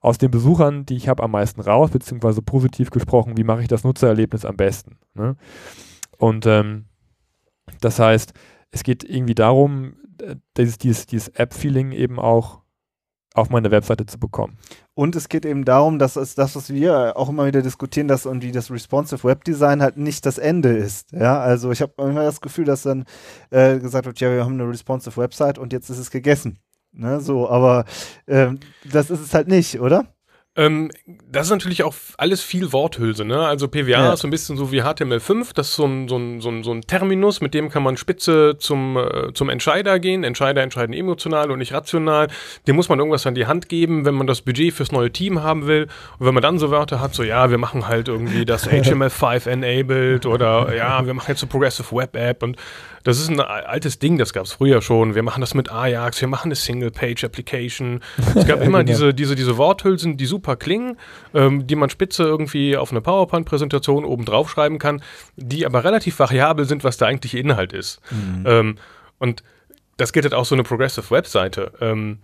aus 0.04 0.18
den 0.18 0.30
Besuchern, 0.30 0.86
die 0.86 0.98
ich 0.98 1.08
habe, 1.08 1.24
am 1.24 1.32
meisten 1.32 1.62
raus, 1.62 1.90
beziehungsweise 1.90 2.42
positiv 2.42 2.92
gesprochen, 2.92 3.38
wie 3.38 3.46
mache 3.46 3.62
ich 3.62 3.70
das 3.70 3.86
Nutzererlebnis 3.86 4.44
am 4.44 4.58
besten. 4.58 4.98
Ne? 5.16 5.38
Und 6.18 6.46
ähm, 6.46 6.86
das 7.80 8.00
heißt, 8.00 8.34
es 8.72 8.84
geht 8.84 9.06
irgendwie 9.06 9.34
darum, 9.34 9.96
äh, 10.22 10.36
dieses, 10.58 10.78
dieses, 10.78 11.06
dieses 11.06 11.30
App-Feeling 11.30 11.94
eben 11.94 12.20
auch 12.20 12.60
auf 13.34 13.50
meine 13.50 13.72
Webseite 13.72 14.06
zu 14.06 14.20
bekommen. 14.20 14.58
Und 14.94 15.16
es 15.16 15.30
geht 15.30 15.46
eben 15.46 15.64
darum, 15.64 16.00
dass 16.00 16.18
es 16.18 16.36
das, 16.36 16.56
was 16.58 16.72
wir 16.72 17.16
auch 17.16 17.30
immer 17.30 17.48
wieder 17.48 17.62
diskutieren, 17.62 18.10
dass 18.10 18.26
irgendwie 18.26 18.52
das 18.52 18.70
Responsive 18.70 19.24
Web 19.24 19.46
Design 19.46 19.82
halt 19.82 19.96
nicht 19.96 20.26
das 20.26 20.38
Ende 20.38 20.76
ist. 20.76 21.14
Ja, 21.14 21.40
also 21.40 21.72
ich 21.72 21.82
habe 21.82 21.94
immer 21.98 22.26
das 22.26 22.42
Gefühl, 22.42 22.66
dass 22.66 22.84
dann 22.84 23.06
äh, 23.52 23.80
gesagt 23.80 24.06
wird, 24.06 24.20
ja, 24.20 24.30
wir 24.30 24.44
haben 24.44 24.60
eine 24.60 24.70
responsive 24.70 25.16
Website 25.16 25.58
und 25.58 25.72
jetzt 25.72 25.90
ist 25.90 25.98
es 25.98 26.12
gegessen. 26.12 26.60
Ne, 26.96 27.20
so, 27.22 27.50
aber 27.50 27.86
ähm, 28.28 28.60
das 28.86 29.10
ist 29.10 29.20
es 29.20 29.34
halt 29.34 29.48
nicht, 29.48 29.80
oder? 29.80 30.06
Ähm, 30.56 30.92
das 31.32 31.48
ist 31.48 31.52
natürlich 31.52 31.84
auch 31.84 31.96
alles 32.18 32.44
viel 32.44 32.72
Worthülse, 32.74 33.26
ne? 33.26 33.40
Also 33.40 33.68
PWA 33.68 33.90
ja. 33.90 34.14
ist 34.14 34.20
so 34.20 34.28
ein 34.28 34.32
bisschen 34.32 34.56
so 34.56 34.72
wie 34.72 34.84
HTML5, 34.84 35.52
das 35.56 35.70
ist 35.70 35.76
so 35.76 35.86
ein, 35.86 36.08
so 36.08 36.18
ein, 36.18 36.42
so 36.42 36.50
ein, 36.50 36.64
so 36.64 36.72
ein 36.72 36.82
Terminus, 36.82 37.42
mit 37.42 37.56
dem 37.56 37.70
kann 37.70 37.82
man 37.82 37.98
spitze 37.98 38.56
zum, 38.60 38.98
äh, 38.98 39.34
zum 39.34 39.50
Entscheider 39.50 40.00
gehen. 40.00 40.24
Entscheider 40.24 40.62
entscheiden 40.62 40.94
emotional 40.94 41.50
und 41.50 41.58
nicht 41.58 41.74
rational. 41.74 42.28
Dem 42.68 42.76
muss 42.76 42.88
man 42.88 43.00
irgendwas 43.00 43.26
an 43.26 43.34
die 43.34 43.48
Hand 43.48 43.68
geben, 43.68 44.06
wenn 44.06 44.14
man 44.14 44.28
das 44.28 44.42
Budget 44.42 44.74
fürs 44.74 44.92
neue 44.92 45.12
Team 45.12 45.42
haben 45.42 45.66
will. 45.66 45.88
Und 46.20 46.28
wenn 46.28 46.36
man 46.36 46.44
dann 46.44 46.60
so 46.60 46.70
Wörter 46.70 47.02
hat, 47.02 47.16
so 47.16 47.24
ja, 47.24 47.50
wir 47.50 47.58
machen 47.58 47.88
halt 47.88 48.08
irgendwie 48.08 48.46
das 48.46 48.70
HTML5 48.70 49.50
enabled 49.50 50.28
oder 50.28 50.76
ja, 50.76 51.04
wir 51.06 51.16
machen 51.16 51.30
jetzt 51.30 51.40
so 51.40 51.48
Progressive 51.48 51.96
Web 51.96 52.16
App 52.16 52.44
und 52.44 52.58
das 53.04 53.20
ist 53.20 53.30
ein 53.30 53.42
altes 53.42 54.00
Ding, 54.00 54.18
das 54.18 54.32
gab 54.32 54.46
es 54.46 54.54
früher 54.54 54.82
schon. 54.82 55.14
Wir 55.14 55.24
machen 55.24 55.42
das 55.42 55.54
mit 55.54 55.70
Ajax, 55.70 56.22
wir 56.22 56.30
machen 56.30 56.48
eine 56.48 56.56
Single-Page-Application. 56.56 58.00
Es 58.34 58.48
gab 58.48 58.62
immer 58.64 58.84
genau. 58.84 58.84
diese, 58.84 59.14
diese, 59.14 59.36
diese 59.36 59.58
Worthülsen, 59.58 60.16
die 60.16 60.26
super 60.26 60.43
klingen, 60.58 60.98
ähm, 61.34 61.68
die 61.68 61.76
man 61.76 61.90
spitze 61.90 62.24
irgendwie 62.24 62.78
auf 62.78 62.92
eine 62.92 63.02
PowerPoint-Präsentation 63.02 64.06
oben 64.06 64.26
drauf 64.26 64.50
schreiben 64.50 64.80
kann, 64.80 65.02
die 65.36 65.66
aber 65.66 65.84
relativ 65.84 66.20
variabel 66.20 66.66
sind, 66.66 66.84
was 66.84 66.98
der 66.98 67.08
eigentliche 67.08 67.40
Inhalt 67.40 67.74
ist. 67.74 68.00
Mhm. 68.12 68.44
Ähm, 68.46 68.76
und 69.20 69.44
das 69.98 70.14
gilt 70.14 70.26
halt 70.26 70.34
auch 70.34 70.46
so 70.46 70.56
eine 70.56 70.64
Progressive 70.64 71.10
Webseite. 71.12 71.72
Ähm, 71.80 72.20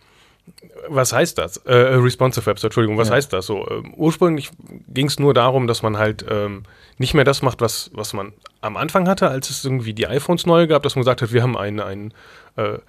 was 0.87 1.13
heißt 1.13 1.37
das? 1.37 1.57
Äh, 1.57 1.73
äh, 1.73 1.95
responsive 1.95 2.45
Website, 2.45 2.69
Entschuldigung, 2.69 2.97
was 2.97 3.09
ja. 3.09 3.15
heißt 3.15 3.31
das 3.33 3.45
so? 3.45 3.67
Ähm, 3.69 3.93
ursprünglich 3.95 4.51
ging 4.87 5.07
es 5.07 5.19
nur 5.19 5.33
darum, 5.33 5.67
dass 5.67 5.83
man 5.83 5.97
halt 5.97 6.25
ähm, 6.29 6.63
nicht 6.97 7.13
mehr 7.13 7.23
das 7.23 7.41
macht, 7.41 7.61
was, 7.61 7.91
was 7.93 8.13
man 8.13 8.33
am 8.61 8.77
Anfang 8.77 9.07
hatte, 9.07 9.29
als 9.29 9.49
es 9.49 9.63
irgendwie 9.63 9.93
die 9.93 10.07
iPhones 10.07 10.45
neu 10.45 10.67
gab, 10.67 10.83
dass 10.83 10.95
man 10.95 11.01
gesagt 11.01 11.21
hat, 11.21 11.33
wir 11.33 11.43
haben 11.43 11.57
ein, 11.57 11.79
ein, 11.79 12.13
äh, 12.55 12.79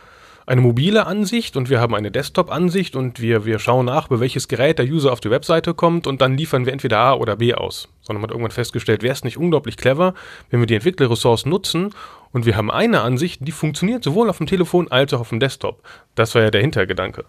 eine 0.51 0.63
mobile 0.63 1.07
Ansicht 1.07 1.57
und 1.57 1.71
wir 1.71 1.81
haben 1.81 1.95
eine 1.95 2.11
Desktop-Ansicht 2.11 2.97
und 2.97 3.21
wir, 3.21 3.45
wir 3.45 3.61
schauen 3.61 3.87
nach, 3.87 4.09
über 4.09 4.19
welches 4.19 4.49
Gerät 4.49 4.81
der 4.81 4.87
User 4.87 5.13
auf 5.13 5.21
die 5.21 5.31
Webseite 5.31 5.75
kommt 5.75 6.09
und 6.09 6.21
dann 6.21 6.37
liefern 6.37 6.67
wir 6.67 6.73
entweder 6.73 6.99
A 6.99 7.15
oder 7.15 7.37
B 7.37 7.55
aus. 7.55 7.89
Sondern 8.03 8.21
man 8.21 8.31
hat 8.31 8.33
irgendwann 8.33 8.51
festgestellt, 8.51 9.05
wäre 9.05 9.13
es 9.13 9.23
nicht 9.23 9.37
unglaublich 9.37 9.77
clever, 9.77 10.13
wenn 10.51 10.59
wir 10.59 10.67
die 10.67 10.75
Entwicklerressourcen 10.75 11.49
nutzen 11.49 11.95
und 12.33 12.47
wir 12.47 12.57
haben 12.57 12.71
eine 12.71 13.01
Ansicht, 13.01 13.47
die 13.47 13.53
funktioniert 13.53 14.05
sowohl 14.05 14.31
auf 14.31 14.39
dem 14.39 14.47
Telefon 14.47 14.91
als 14.91 15.13
auch 15.13 15.21
auf 15.21 15.31
dem 15.31 15.41
Desktop. 15.41 15.83
Das 16.15 16.35
war 16.35 16.43
ja 16.43 16.51
der 16.51 16.61
Hintergedanke. 16.61 17.25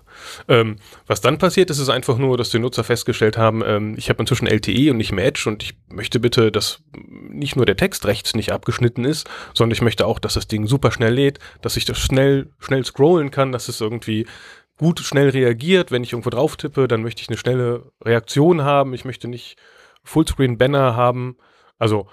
Ähm, 0.47 0.75
was 1.07 1.21
dann 1.21 1.37
passiert 1.37 1.69
ist, 1.69 1.79
ist 1.79 1.89
einfach 1.89 2.17
nur, 2.17 2.37
dass 2.37 2.51
die 2.51 2.59
Nutzer 2.59 2.83
festgestellt 2.83 3.37
haben, 3.37 3.63
ähm, 3.65 3.95
ich 3.97 4.09
habe 4.09 4.19
inzwischen 4.19 4.47
LTE 4.47 4.91
und 4.91 4.97
nicht 4.97 5.11
mehr 5.11 5.25
Edge 5.25 5.43
und 5.47 5.63
ich 5.63 5.75
möchte 5.89 6.19
bitte, 6.19 6.51
dass 6.51 6.83
nicht 6.93 7.55
nur 7.55 7.65
der 7.65 7.77
Text 7.77 8.05
rechts 8.05 8.35
nicht 8.35 8.51
abgeschnitten 8.51 9.03
ist, 9.03 9.29
sondern 9.53 9.73
ich 9.73 9.81
möchte 9.81 10.05
auch, 10.05 10.19
dass 10.19 10.35
das 10.35 10.47
Ding 10.47 10.67
super 10.67 10.91
schnell 10.91 11.13
lädt, 11.13 11.39
dass 11.61 11.77
ich 11.77 11.85
das 11.85 11.97
schnell, 11.97 12.49
schnell 12.59 12.85
scrollen 12.85 13.31
kann, 13.31 13.51
dass 13.51 13.69
es 13.69 13.81
irgendwie 13.81 14.27
gut 14.77 14.99
schnell 14.99 15.29
reagiert. 15.29 15.91
Wenn 15.91 16.03
ich 16.03 16.13
irgendwo 16.13 16.29
drauf 16.29 16.57
tippe, 16.57 16.87
dann 16.87 17.01
möchte 17.01 17.21
ich 17.21 17.29
eine 17.29 17.37
schnelle 17.37 17.91
Reaktion 18.03 18.63
haben. 18.63 18.93
Ich 18.93 19.05
möchte 19.05 19.27
nicht 19.27 19.57
Fullscreen-Banner 20.03 20.95
haben. 20.95 21.37
Also 21.77 22.07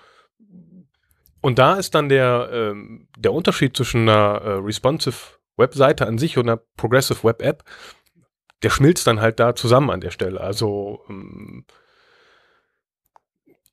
und 1.41 1.59
da 1.59 1.75
ist 1.75 1.95
dann 1.95 2.09
der, 2.09 2.49
ähm, 2.53 3.09
der 3.17 3.33
Unterschied 3.33 3.77
zwischen 3.77 4.09
einer 4.09 4.41
äh, 4.43 4.51
responsive 4.55 5.17
Webseite 5.57 6.07
an 6.07 6.19
sich 6.19 6.39
und 6.39 6.49
einer 6.49 6.61
progressive 6.77 7.25
Web 7.25 7.43
App, 7.43 7.65
der 8.63 8.71
schmilzt 8.71 9.07
dann 9.07 9.21
halt 9.21 9.39
da 9.39 9.55
zusammen 9.55 9.91
an 9.91 10.01
der 10.01 10.11
Stelle. 10.11 10.41
Also 10.41 11.01
ähm, 11.09 11.65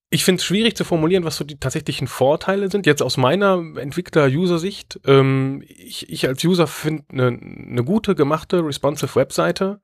ich 0.10 0.24
finde 0.24 0.40
es 0.40 0.46
schwierig 0.46 0.78
zu 0.78 0.84
formulieren, 0.84 1.26
was 1.26 1.38
so 1.38 1.44
die 1.44 1.60
tatsächlichen 1.60 2.08
Vorteile 2.08 2.70
sind. 2.70 2.86
Jetzt 2.86 3.02
aus 3.02 3.18
meiner 3.18 3.58
Entwickler-User-Sicht, 3.76 5.00
ähm, 5.06 5.64
ich, 5.68 6.10
ich 6.10 6.28
als 6.28 6.44
User 6.44 6.68
finde 6.68 7.04
eine 7.12 7.32
ne 7.32 7.84
gute 7.84 8.16
gemachte 8.16 8.64
responsive 8.64 9.16
Webseite 9.16 9.82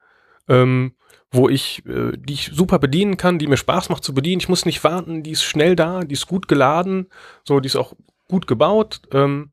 ähm, 0.48 0.96
wo 1.32 1.48
ich, 1.50 1.86
äh, 1.86 2.12
die 2.18 2.34
ich 2.34 2.52
super 2.54 2.78
bedienen 2.78 3.18
kann, 3.18 3.40
die 3.40 3.48
mir 3.48 3.58
Spaß 3.58 3.90
macht 3.90 4.04
zu 4.04 4.14
bedienen. 4.14 4.42
Ich 4.42 4.50
muss 4.50 4.66
nicht 4.66 4.84
warten, 4.84 5.24
die 5.24 5.32
ist 5.32 5.44
schnell 5.44 5.76
da, 5.76 6.02
die 6.02 6.14
ist 6.14 6.28
gut 6.28 6.48
geladen, 6.48 7.08
so, 7.44 7.60
die 7.60 7.68
ist 7.68 7.78
auch 7.78 7.94
gut 8.28 8.48
gebaut. 8.48 9.02
Ähm, 9.14 9.52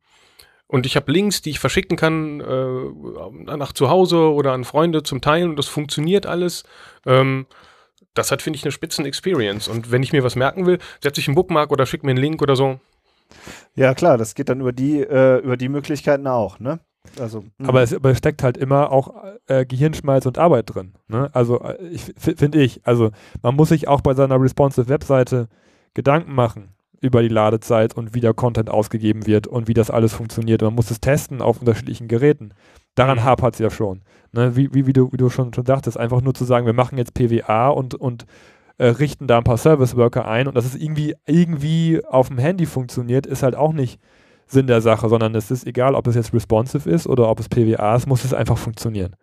und 0.66 0.84
ich 0.84 0.96
habe 0.96 1.10
Links, 1.10 1.40
die 1.40 1.50
ich 1.50 1.60
verschicken 1.60 1.96
kann 1.96 2.40
äh, 2.40 3.56
nach 3.56 3.72
zu 3.72 3.88
Hause 3.88 4.32
oder 4.32 4.52
an 4.52 4.64
Freunde 4.64 5.02
zum 5.02 5.20
Teilen 5.20 5.50
und 5.50 5.56
das 5.56 5.66
funktioniert 5.66 6.26
alles. 6.26 6.64
Ähm, 7.06 7.46
das 8.12 8.32
hat, 8.32 8.42
finde 8.42 8.56
ich, 8.56 8.64
eine 8.64 8.72
Spitzen-Experience. 8.72 9.68
Und 9.68 9.90
wenn 9.90 10.02
ich 10.02 10.12
mir 10.12 10.24
was 10.24 10.36
merken 10.36 10.66
will, 10.66 10.78
setze 11.00 11.20
ich 11.20 11.28
einen 11.28 11.36
Bookmark 11.36 11.70
oder 11.70 11.86
schicke 11.86 12.04
mir 12.04 12.10
einen 12.10 12.20
Link 12.20 12.42
oder 12.42 12.56
so. 12.56 12.80
Ja, 13.76 13.94
klar, 13.94 14.18
das 14.18 14.34
geht 14.34 14.48
dann 14.48 14.60
über 14.60 14.72
die, 14.72 15.00
äh, 15.00 15.38
über 15.38 15.56
die 15.56 15.68
Möglichkeiten 15.68 16.26
auch, 16.26 16.58
ne? 16.58 16.80
Also, 17.18 17.44
aber, 17.62 17.82
es, 17.82 17.94
aber 17.94 18.10
es 18.10 18.18
steckt 18.18 18.42
halt 18.42 18.56
immer 18.56 18.92
auch 18.92 19.14
äh, 19.46 19.64
Gehirnschmalz 19.64 20.26
und 20.26 20.38
Arbeit 20.38 20.74
drin. 20.74 20.94
Ne? 21.08 21.30
Also 21.32 21.60
äh, 21.60 21.76
ich 21.88 22.12
finde 22.16 22.60
ich, 22.60 22.80
also 22.84 23.10
man 23.42 23.56
muss 23.56 23.70
sich 23.70 23.88
auch 23.88 24.00
bei 24.00 24.14
seiner 24.14 24.40
responsive 24.40 24.88
Webseite 24.88 25.48
Gedanken 25.94 26.34
machen 26.34 26.74
über 27.00 27.22
die 27.22 27.28
Ladezeit 27.28 27.94
und 27.94 28.14
wie 28.14 28.20
der 28.20 28.34
Content 28.34 28.70
ausgegeben 28.70 29.26
wird 29.26 29.46
und 29.46 29.68
wie 29.68 29.74
das 29.74 29.90
alles 29.90 30.14
funktioniert. 30.14 30.62
Man 30.62 30.74
muss 30.74 30.90
es 30.90 31.00
testen 31.00 31.40
auf 31.40 31.60
unterschiedlichen 31.60 32.08
Geräten. 32.08 32.52
Daran 32.94 33.18
mhm. 33.18 33.24
hapert 33.24 33.54
es 33.54 33.60
ja 33.60 33.70
schon. 33.70 34.02
Ne? 34.32 34.56
Wie, 34.56 34.74
wie, 34.74 34.86
wie, 34.86 34.92
du, 34.92 35.12
wie 35.12 35.16
du 35.16 35.30
schon, 35.30 35.54
schon 35.54 35.66
sagtest, 35.66 35.98
einfach 35.98 36.20
nur 36.20 36.34
zu 36.34 36.44
sagen, 36.44 36.66
wir 36.66 36.72
machen 36.72 36.98
jetzt 36.98 37.14
PWA 37.14 37.68
und, 37.68 37.94
und 37.94 38.26
äh, 38.78 38.86
richten 38.86 39.26
da 39.26 39.38
ein 39.38 39.44
paar 39.44 39.58
Service 39.58 39.96
Worker 39.96 40.26
ein 40.26 40.48
und 40.48 40.56
dass 40.56 40.64
es 40.64 40.74
irgendwie, 40.74 41.14
irgendwie 41.26 42.04
auf 42.04 42.28
dem 42.28 42.38
Handy 42.38 42.66
funktioniert, 42.66 43.26
ist 43.26 43.42
halt 43.42 43.54
auch 43.54 43.72
nicht 43.72 44.00
Sinn 44.48 44.66
der 44.66 44.80
Sache, 44.80 45.08
sondern 45.08 45.34
es 45.34 45.50
ist 45.50 45.66
egal, 45.66 45.94
ob 45.94 46.06
es 46.06 46.14
jetzt 46.14 46.32
responsive 46.32 46.88
ist 46.88 47.06
oder 47.06 47.28
ob 47.28 47.40
es 47.40 47.48
PWA 47.48 47.94
ist, 47.94 48.06
muss 48.06 48.24
es 48.24 48.34
einfach 48.34 48.58
funktionieren. 48.58 49.16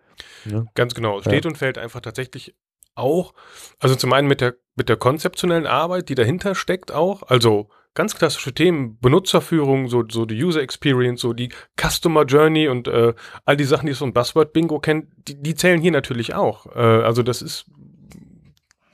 Ja? 0.45 0.65
Ganz 0.75 0.93
genau. 0.93 1.21
Steht 1.21 1.45
ja. 1.45 1.49
und 1.49 1.57
fällt 1.57 1.77
einfach 1.77 2.01
tatsächlich 2.01 2.55
auch, 2.95 3.33
also 3.79 3.95
zum 3.95 4.13
einen 4.13 4.27
mit 4.27 4.41
der, 4.41 4.55
mit 4.75 4.87
der 4.87 4.95
konzeptionellen 4.95 5.67
Arbeit, 5.67 6.09
die 6.09 6.15
dahinter 6.15 6.55
steckt 6.55 6.91
auch, 6.91 7.23
also 7.23 7.69
ganz 7.93 8.15
klassische 8.15 8.53
Themen, 8.53 8.99
Benutzerführung, 8.99 9.87
so, 9.87 10.03
so 10.09 10.25
die 10.25 10.41
User 10.41 10.61
Experience, 10.61 11.21
so 11.21 11.33
die 11.33 11.49
Customer 11.79 12.23
Journey 12.25 12.67
und 12.67 12.87
äh, 12.87 13.13
all 13.45 13.57
die 13.57 13.63
Sachen, 13.63 13.87
die 13.87 13.93
so 13.93 14.05
ein 14.05 14.13
Buzzword-Bingo 14.13 14.79
kennt, 14.79 15.07
die, 15.27 15.41
die 15.41 15.55
zählen 15.55 15.81
hier 15.81 15.91
natürlich 15.91 16.35
auch. 16.35 16.67
Äh, 16.75 16.79
also 16.79 17.23
das 17.23 17.41
ist 17.41 17.65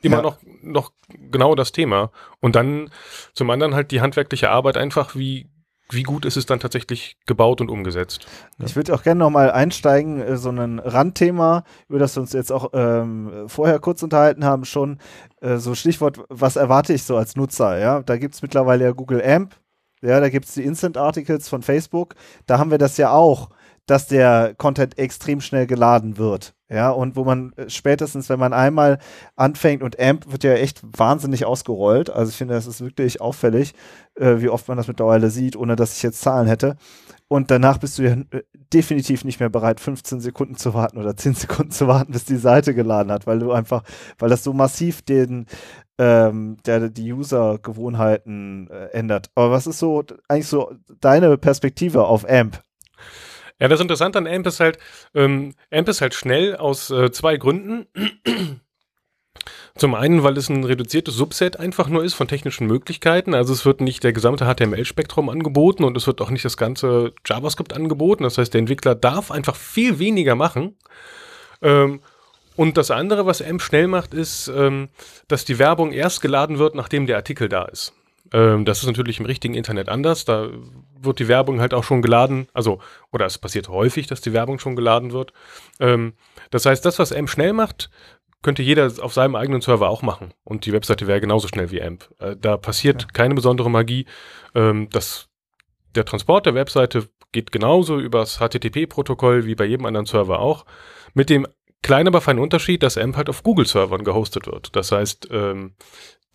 immer 0.01 0.17
ja. 0.17 0.21
noch, 0.23 0.37
noch 0.61 0.91
genau 1.31 1.55
das 1.55 1.71
Thema. 1.71 2.11
Und 2.39 2.55
dann 2.55 2.89
zum 3.33 3.49
anderen 3.49 3.75
halt 3.75 3.91
die 3.91 4.01
handwerkliche 4.01 4.49
Arbeit 4.49 4.77
einfach, 4.77 5.15
wie 5.15 5.49
wie 5.93 6.03
gut 6.03 6.25
ist 6.25 6.37
es 6.37 6.45
dann 6.45 6.59
tatsächlich 6.59 7.17
gebaut 7.25 7.61
und 7.61 7.69
umgesetzt? 7.69 8.25
Ich 8.59 8.75
würde 8.75 8.93
auch 8.93 9.03
gerne 9.03 9.19
nochmal 9.19 9.51
einsteigen, 9.51 10.21
äh, 10.21 10.37
so 10.37 10.49
ein 10.49 10.79
Randthema, 10.79 11.63
über 11.87 11.99
das 11.99 12.15
wir 12.15 12.21
uns 12.21 12.33
jetzt 12.33 12.51
auch 12.51 12.71
ähm, 12.73 13.45
vorher 13.47 13.79
kurz 13.79 14.03
unterhalten 14.03 14.45
haben, 14.45 14.65
schon 14.65 14.99
äh, 15.41 15.57
so 15.57 15.75
Stichwort, 15.75 16.19
was 16.29 16.55
erwarte 16.55 16.93
ich 16.93 17.03
so 17.03 17.17
als 17.17 17.35
Nutzer? 17.35 17.77
Ja, 17.77 18.01
da 18.01 18.17
gibt 18.17 18.35
es 18.35 18.41
mittlerweile 18.41 18.85
ja 18.85 18.91
Google 18.91 19.23
AMP, 19.23 19.55
ja, 20.01 20.19
da 20.19 20.29
gibt 20.29 20.45
es 20.45 20.53
die 20.53 20.63
Instant 20.63 20.97
Articles 20.97 21.47
von 21.47 21.61
Facebook, 21.61 22.15
da 22.47 22.57
haben 22.57 22.71
wir 22.71 22.77
das 22.77 22.97
ja 22.97 23.11
auch 23.11 23.49
dass 23.85 24.07
der 24.07 24.53
Content 24.57 24.97
extrem 24.97 25.41
schnell 25.41 25.67
geladen 25.67 26.17
wird. 26.17 26.53
Ja, 26.71 26.89
und 26.91 27.17
wo 27.17 27.25
man 27.25 27.51
äh, 27.57 27.69
spätestens, 27.69 28.29
wenn 28.29 28.39
man 28.39 28.53
einmal 28.53 28.99
anfängt 29.35 29.83
und 29.83 29.99
AMP 29.99 30.31
wird 30.31 30.45
ja 30.45 30.53
echt 30.53 30.81
wahnsinnig 30.97 31.43
ausgerollt. 31.43 32.09
Also 32.09 32.29
ich 32.29 32.37
finde, 32.37 32.53
das 32.53 32.65
ist 32.65 32.79
wirklich 32.79 33.19
auffällig, 33.19 33.73
äh, 34.15 34.37
wie 34.37 34.47
oft 34.47 34.69
man 34.69 34.77
das 34.77 34.87
mittlerweile 34.87 35.29
sieht, 35.31 35.57
ohne 35.57 35.75
dass 35.75 35.97
ich 35.97 36.03
jetzt 36.03 36.21
Zahlen 36.21 36.47
hätte. 36.47 36.77
Und 37.27 37.51
danach 37.51 37.77
bist 37.77 37.97
du 37.97 38.03
ja 38.03 38.13
äh, 38.13 38.43
definitiv 38.73 39.25
nicht 39.25 39.41
mehr 39.41 39.49
bereit, 39.49 39.81
15 39.81 40.21
Sekunden 40.21 40.55
zu 40.55 40.73
warten 40.73 40.97
oder 40.97 41.17
10 41.17 41.33
Sekunden 41.35 41.71
zu 41.71 41.87
warten, 41.87 42.13
bis 42.13 42.23
die 42.23 42.37
Seite 42.37 42.73
geladen 42.73 43.11
hat, 43.11 43.27
weil 43.27 43.39
du 43.39 43.51
einfach, 43.51 43.83
weil 44.17 44.29
das 44.29 44.43
so 44.45 44.53
massiv 44.53 45.01
den, 45.01 45.47
ähm, 45.97 46.55
der 46.65 46.87
die 46.89 47.11
User-Gewohnheiten 47.11 48.69
äh, 48.69 48.85
ändert. 48.93 49.29
Aber 49.35 49.51
was 49.51 49.67
ist 49.67 49.79
so 49.79 50.05
eigentlich 50.29 50.47
so 50.47 50.71
deine 51.01 51.37
Perspektive 51.37 52.05
auf 52.05 52.23
AMP? 52.29 52.61
Ja, 53.61 53.67
das 53.67 53.79
Interessante 53.79 54.17
an 54.17 54.25
AMP 54.25 54.47
ist 54.47 54.59
halt, 54.59 54.79
ähm, 55.13 55.53
AMP 55.69 55.87
ist 55.89 56.01
halt 56.01 56.15
schnell 56.15 56.55
aus 56.55 56.89
äh, 56.89 57.11
zwei 57.11 57.37
Gründen. 57.37 57.85
Zum 59.75 59.93
einen, 59.93 60.23
weil 60.23 60.35
es 60.35 60.49
ein 60.49 60.63
reduziertes 60.63 61.13
Subset 61.13 61.59
einfach 61.59 61.87
nur 61.87 62.03
ist 62.03 62.15
von 62.15 62.27
technischen 62.27 62.65
Möglichkeiten. 62.65 63.35
Also 63.35 63.53
es 63.53 63.63
wird 63.63 63.79
nicht 63.79 64.03
der 64.03 64.13
gesamte 64.13 64.51
HTML-Spektrum 64.51 65.29
angeboten 65.29 65.83
und 65.83 65.95
es 65.95 66.07
wird 66.07 66.21
auch 66.21 66.31
nicht 66.31 66.43
das 66.43 66.57
ganze 66.57 67.13
JavaScript 67.23 67.73
angeboten. 67.73 68.23
Das 68.23 68.39
heißt, 68.39 68.51
der 68.51 68.59
Entwickler 68.59 68.95
darf 68.95 69.29
einfach 69.29 69.55
viel 69.55 69.99
weniger 69.99 70.33
machen. 70.33 70.75
Ähm, 71.61 72.01
und 72.55 72.77
das 72.77 72.89
andere, 72.89 73.27
was 73.27 73.43
AMP 73.43 73.61
schnell 73.61 73.87
macht, 73.87 74.15
ist, 74.15 74.47
ähm, 74.47 74.89
dass 75.27 75.45
die 75.45 75.59
Werbung 75.59 75.91
erst 75.91 76.21
geladen 76.21 76.57
wird, 76.57 76.73
nachdem 76.73 77.05
der 77.05 77.17
Artikel 77.17 77.47
da 77.47 77.65
ist. 77.65 77.93
Ähm, 78.33 78.65
das 78.65 78.79
ist 78.79 78.87
natürlich 78.87 79.19
im 79.19 79.25
richtigen 79.25 79.53
Internet 79.53 79.89
anders. 79.89 80.25
Da 80.25 80.49
wird 80.99 81.19
die 81.19 81.27
Werbung 81.27 81.59
halt 81.59 81.73
auch 81.73 81.83
schon 81.83 82.01
geladen. 82.01 82.47
Also, 82.53 82.79
oder 83.11 83.25
es 83.25 83.37
passiert 83.37 83.69
häufig, 83.69 84.07
dass 84.07 84.21
die 84.21 84.33
Werbung 84.33 84.59
schon 84.59 84.75
geladen 84.75 85.11
wird. 85.11 85.33
Ähm, 85.79 86.13
das 86.49 86.65
heißt, 86.65 86.85
das, 86.85 86.99
was 86.99 87.11
AMP 87.11 87.29
schnell 87.29 87.53
macht, 87.53 87.89
könnte 88.41 88.63
jeder 88.63 88.91
auf 89.01 89.13
seinem 89.13 89.35
eigenen 89.35 89.61
Server 89.61 89.89
auch 89.89 90.01
machen. 90.01 90.33
Und 90.43 90.65
die 90.65 90.73
Webseite 90.73 91.07
wäre 91.07 91.21
genauso 91.21 91.47
schnell 91.47 91.71
wie 91.71 91.81
AMP. 91.81 92.09
Äh, 92.19 92.35
da 92.39 92.57
passiert 92.57 93.03
ja. 93.03 93.07
keine 93.13 93.35
besondere 93.35 93.69
Magie. 93.69 94.05
Ähm, 94.55 94.89
das, 94.91 95.29
der 95.95 96.05
Transport 96.05 96.45
der 96.45 96.55
Webseite 96.55 97.09
geht 97.31 97.51
genauso 97.51 97.99
übers 97.99 98.39
HTTP-Protokoll 98.39 99.45
wie 99.45 99.55
bei 99.55 99.65
jedem 99.65 99.85
anderen 99.85 100.05
Server 100.05 100.39
auch. 100.39 100.65
Mit 101.13 101.29
dem 101.29 101.47
kleiner, 101.81 102.09
aber 102.09 102.21
feiner 102.21 102.41
Unterschied, 102.41 102.83
dass 102.83 102.97
AMP 102.97 103.17
halt 103.17 103.29
auf 103.29 103.43
Google-Servern 103.43 104.03
gehostet 104.03 104.47
wird. 104.47 104.75
Das 104.75 104.91
heißt, 104.91 105.29
ähm, 105.31 105.75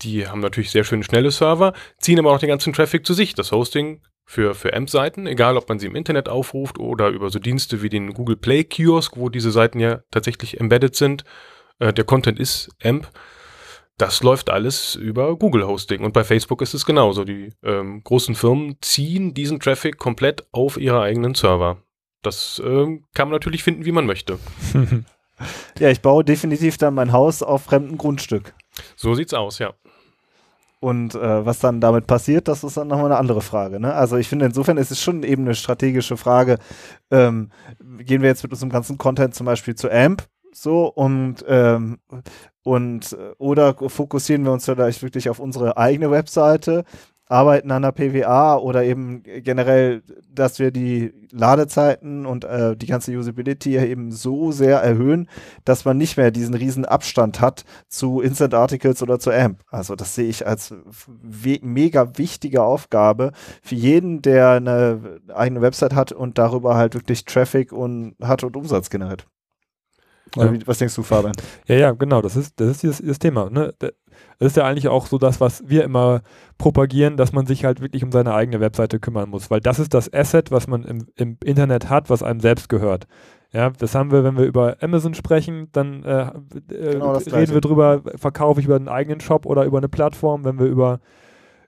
die 0.01 0.27
haben 0.27 0.41
natürlich 0.41 0.71
sehr 0.71 0.83
schöne 0.83 1.03
schnelle 1.03 1.31
Server, 1.31 1.73
ziehen 1.99 2.19
aber 2.19 2.31
auch 2.31 2.39
den 2.39 2.49
ganzen 2.49 2.73
Traffic 2.73 3.05
zu 3.05 3.13
sich. 3.13 3.33
Das 3.33 3.51
Hosting 3.51 4.01
für, 4.25 4.53
für 4.53 4.73
AMP-Seiten, 4.73 5.25
egal 5.25 5.57
ob 5.57 5.69
man 5.69 5.79
sie 5.79 5.87
im 5.87 5.95
Internet 5.95 6.29
aufruft 6.29 6.79
oder 6.79 7.09
über 7.09 7.29
so 7.29 7.39
Dienste 7.39 7.81
wie 7.81 7.89
den 7.89 8.13
Google 8.13 8.37
Play 8.37 8.63
Kiosk, 8.63 9.17
wo 9.17 9.29
diese 9.29 9.51
Seiten 9.51 9.79
ja 9.79 10.01
tatsächlich 10.11 10.59
embedded 10.59 10.95
sind. 10.95 11.23
Äh, 11.79 11.93
der 11.93 12.03
Content 12.03 12.39
ist 12.39 12.69
AMP. 12.83 13.09
Das 13.97 14.21
läuft 14.21 14.51
alles 14.51 14.93
über 14.93 15.35
Google 15.37 15.65
Hosting. 15.65 16.03
Und 16.03 16.13
bei 16.13 16.23
Facebook 16.23 16.61
ist 16.61 16.75
es 16.75 16.85
genauso. 16.85 17.23
Die 17.23 17.53
ähm, 17.63 18.03
großen 18.03 18.35
Firmen 18.35 18.77
ziehen 18.81 19.33
diesen 19.33 19.59
Traffic 19.59 19.97
komplett 19.97 20.45
auf 20.51 20.77
ihre 20.77 21.01
eigenen 21.01 21.33
Server. 21.33 21.81
Das 22.21 22.61
ähm, 22.63 23.05
kann 23.15 23.29
man 23.29 23.35
natürlich 23.35 23.63
finden, 23.63 23.85
wie 23.85 23.91
man 23.91 24.05
möchte. 24.05 24.37
ja, 25.79 25.89
ich 25.89 26.01
baue 26.01 26.23
definitiv 26.23 26.77
dann 26.77 26.93
mein 26.93 27.11
Haus 27.11 27.43
auf 27.43 27.63
fremdem 27.63 27.97
Grundstück. 27.97 28.53
So 28.95 29.13
sieht's 29.15 29.33
aus, 29.33 29.59
ja. 29.59 29.73
Und 30.79 31.15
äh, 31.15 31.45
was 31.45 31.59
dann 31.59 31.81
damit 31.81 32.05
passiert, 32.05 32.47
das 32.47 32.63
ist 32.63 32.77
dann 32.77 32.87
nochmal 32.87 33.07
eine 33.07 33.17
andere 33.17 33.41
Frage. 33.41 33.79
Ne? 33.79 33.93
Also 33.93 34.17
ich 34.17 34.29
finde, 34.29 34.45
insofern 34.45 34.77
ist 34.77 34.91
es 34.91 35.01
schon 35.01 35.23
eben 35.23 35.43
eine 35.43 35.55
strategische 35.55 36.17
Frage. 36.17 36.59
Ähm, 37.09 37.49
gehen 37.99 38.21
wir 38.21 38.29
jetzt 38.29 38.43
mit 38.43 38.51
unserem 38.51 38.69
ganzen 38.69 38.99
Content 38.99 39.33
zum 39.33 39.47
Beispiel 39.47 39.73
zu 39.73 39.89
AMP 39.89 40.23
so 40.53 40.87
und 40.87 41.43
ähm, 41.47 41.99
und 42.63 43.13
äh, 43.13 43.33
oder 43.37 43.75
fokussieren 43.89 44.43
wir 44.43 44.51
uns 44.51 44.65
vielleicht 44.65 45.01
wirklich 45.01 45.29
auf 45.29 45.39
unsere 45.39 45.77
eigene 45.77 46.11
Webseite 46.11 46.83
arbeiten 47.29 47.71
an 47.71 47.81
der 47.81 47.91
PWA 47.91 48.57
oder 48.57 48.83
eben 48.83 49.23
generell, 49.23 50.01
dass 50.33 50.59
wir 50.59 50.71
die 50.71 51.13
Ladezeiten 51.31 52.25
und 52.25 52.45
äh, 52.45 52.75
die 52.75 52.85
ganze 52.85 53.11
Usability 53.11 53.77
eben 53.77 54.11
so 54.11 54.51
sehr 54.51 54.79
erhöhen, 54.79 55.27
dass 55.65 55.85
man 55.85 55.97
nicht 55.97 56.17
mehr 56.17 56.31
diesen 56.31 56.53
riesen 56.53 56.85
Abstand 56.85 57.41
hat 57.41 57.65
zu 57.89 58.21
Instant 58.21 58.53
Articles 58.53 59.01
oder 59.01 59.19
zu 59.19 59.31
AMP. 59.31 59.61
Also 59.69 59.95
das 59.95 60.15
sehe 60.15 60.29
ich 60.29 60.47
als 60.47 60.73
mega 61.61 62.17
wichtige 62.17 62.63
Aufgabe 62.63 63.31
für 63.61 63.75
jeden, 63.75 64.21
der 64.21 64.51
eine 64.51 65.19
eigene 65.33 65.61
Website 65.61 65.95
hat 65.95 66.11
und 66.11 66.37
darüber 66.37 66.75
halt 66.75 66.93
wirklich 66.93 67.25
Traffic 67.25 67.71
und 67.73 68.15
hat 68.21 68.43
und 68.43 68.55
Umsatz 68.55 68.89
generiert. 68.89 69.27
Ja. 70.35 70.53
Was 70.65 70.77
denkst 70.77 70.95
du, 70.95 71.03
Fabian? 71.03 71.33
Ja, 71.67 71.75
ja, 71.75 71.91
genau, 71.91 72.21
das 72.21 72.35
ist, 72.35 72.59
das 72.59 72.69
ist 72.69 72.83
dieses, 72.83 72.97
dieses 72.99 73.19
Thema. 73.19 73.49
Ne? 73.49 73.73
Das 74.39 74.47
ist 74.47 74.57
ja 74.57 74.65
eigentlich 74.65 74.87
auch 74.87 75.07
so 75.07 75.17
das, 75.17 75.41
was 75.41 75.63
wir 75.67 75.83
immer 75.83 76.21
propagieren, 76.57 77.17
dass 77.17 77.33
man 77.33 77.45
sich 77.45 77.65
halt 77.65 77.81
wirklich 77.81 78.03
um 78.03 78.11
seine 78.11 78.33
eigene 78.33 78.59
Webseite 78.59 78.99
kümmern 78.99 79.29
muss, 79.29 79.49
weil 79.49 79.61
das 79.61 79.79
ist 79.79 79.93
das 79.93 80.13
Asset, 80.13 80.51
was 80.51 80.67
man 80.67 80.83
im, 80.83 81.07
im 81.15 81.37
Internet 81.43 81.89
hat, 81.89 82.09
was 82.09 82.23
einem 82.23 82.39
selbst 82.39 82.69
gehört. 82.69 83.07
Ja, 83.53 83.69
das 83.69 83.95
haben 83.95 84.11
wir, 84.11 84.23
wenn 84.23 84.37
wir 84.37 84.45
über 84.45 84.77
Amazon 84.81 85.13
sprechen, 85.13 85.69
dann 85.71 86.03
äh, 86.03 86.31
äh 86.69 86.91
genau 86.93 87.13
reden 87.13 87.53
wir 87.53 87.61
drüber, 87.61 88.01
verkaufe 88.15 88.59
ich 88.59 88.65
über 88.65 88.75
einen 88.75 88.89
eigenen 88.89 89.21
Shop 89.21 89.45
oder 89.45 89.63
über 89.63 89.77
eine 89.77 89.87
Plattform. 89.87 90.43
Wenn 90.43 90.59
wir 90.59 90.67
über 90.67 90.99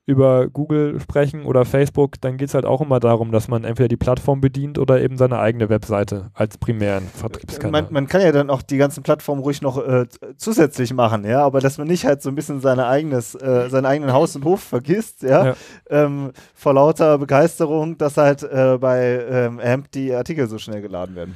über 0.10 0.48
Google 0.48 1.00
sprechen 1.00 1.46
oder 1.46 1.66
Facebook, 1.66 2.20
dann 2.20 2.38
geht 2.38 2.50
es 2.50 2.56
halt 2.56 2.66
auch 2.66 2.82
immer 2.82 3.00
darum, 3.00 3.32
dass 3.32 3.48
man 3.48 3.64
entweder 3.64 3.88
die 3.88 3.96
Plattform 3.96 4.42
bedient 4.42 4.80
oder 4.80 5.00
eben 5.02 5.18
seine 5.18 5.38
eigene 5.40 5.70
Webseite 5.70 6.32
als 6.34 6.58
primären 6.58 7.08
Vertriebskanal. 7.08 7.84
Man, 7.84 7.94
man 7.94 8.08
kann 8.08 8.22
ja 8.22 8.32
dann 8.32 8.50
auch 8.50 8.64
die 8.64 8.78
ganzen 8.78 9.04
Plattformen 9.04 9.42
ruhig 9.42 9.62
noch 9.62 9.78
äh, 9.78 10.08
zusätzlich 10.36 10.94
machen, 10.94 11.26
ja, 11.26 11.46
aber 11.46 11.60
dass 11.60 11.78
man 11.78 11.88
nicht 11.88 12.06
halt 12.06 12.24
so 12.24 12.30
ein 12.30 12.36
bisschen 12.36 12.60
seine 12.60 12.88
eigenes, 12.88 13.36
äh, 13.36 13.70
seinen 13.70 13.86
eigenen 13.86 14.12
Haus 14.12 14.36
und 14.36 14.46
Hof 14.46 14.62
vergisst, 14.62 15.22
ja, 15.22 15.46
ja. 15.46 15.56
Ähm, 15.90 16.32
vor 16.56 16.74
lauter 16.74 17.20
Begeisterung, 17.20 17.98
dass 18.00 18.18
halt 18.18 18.42
äh, 18.42 18.78
bei 18.80 19.24
ähm, 19.30 19.60
AMP 19.60 19.92
die 19.92 20.12
Artikel 20.14 20.48
so 20.48 20.58
schnell 20.58 20.82
geladen 20.82 21.16
werden. 21.16 21.36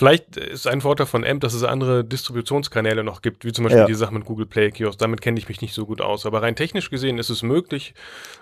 Vielleicht 0.00 0.38
ist 0.38 0.66
ein 0.66 0.80
Vorteil 0.80 1.04
von 1.04 1.26
AMP, 1.26 1.42
dass 1.42 1.52
es 1.52 1.62
andere 1.62 2.02
Distributionskanäle 2.06 3.04
noch 3.04 3.20
gibt, 3.20 3.44
wie 3.44 3.52
zum 3.52 3.64
Beispiel 3.64 3.80
ja. 3.80 3.86
die 3.86 3.92
Sache 3.92 4.14
mit 4.14 4.24
Google 4.24 4.46
Play 4.46 4.70
Kiosk. 4.70 4.98
Damit 4.98 5.20
kenne 5.20 5.38
ich 5.38 5.46
mich 5.46 5.60
nicht 5.60 5.74
so 5.74 5.84
gut 5.84 6.00
aus. 6.00 6.24
Aber 6.24 6.40
rein 6.40 6.56
technisch 6.56 6.88
gesehen 6.88 7.18
ist 7.18 7.28
es 7.28 7.42
möglich. 7.42 7.92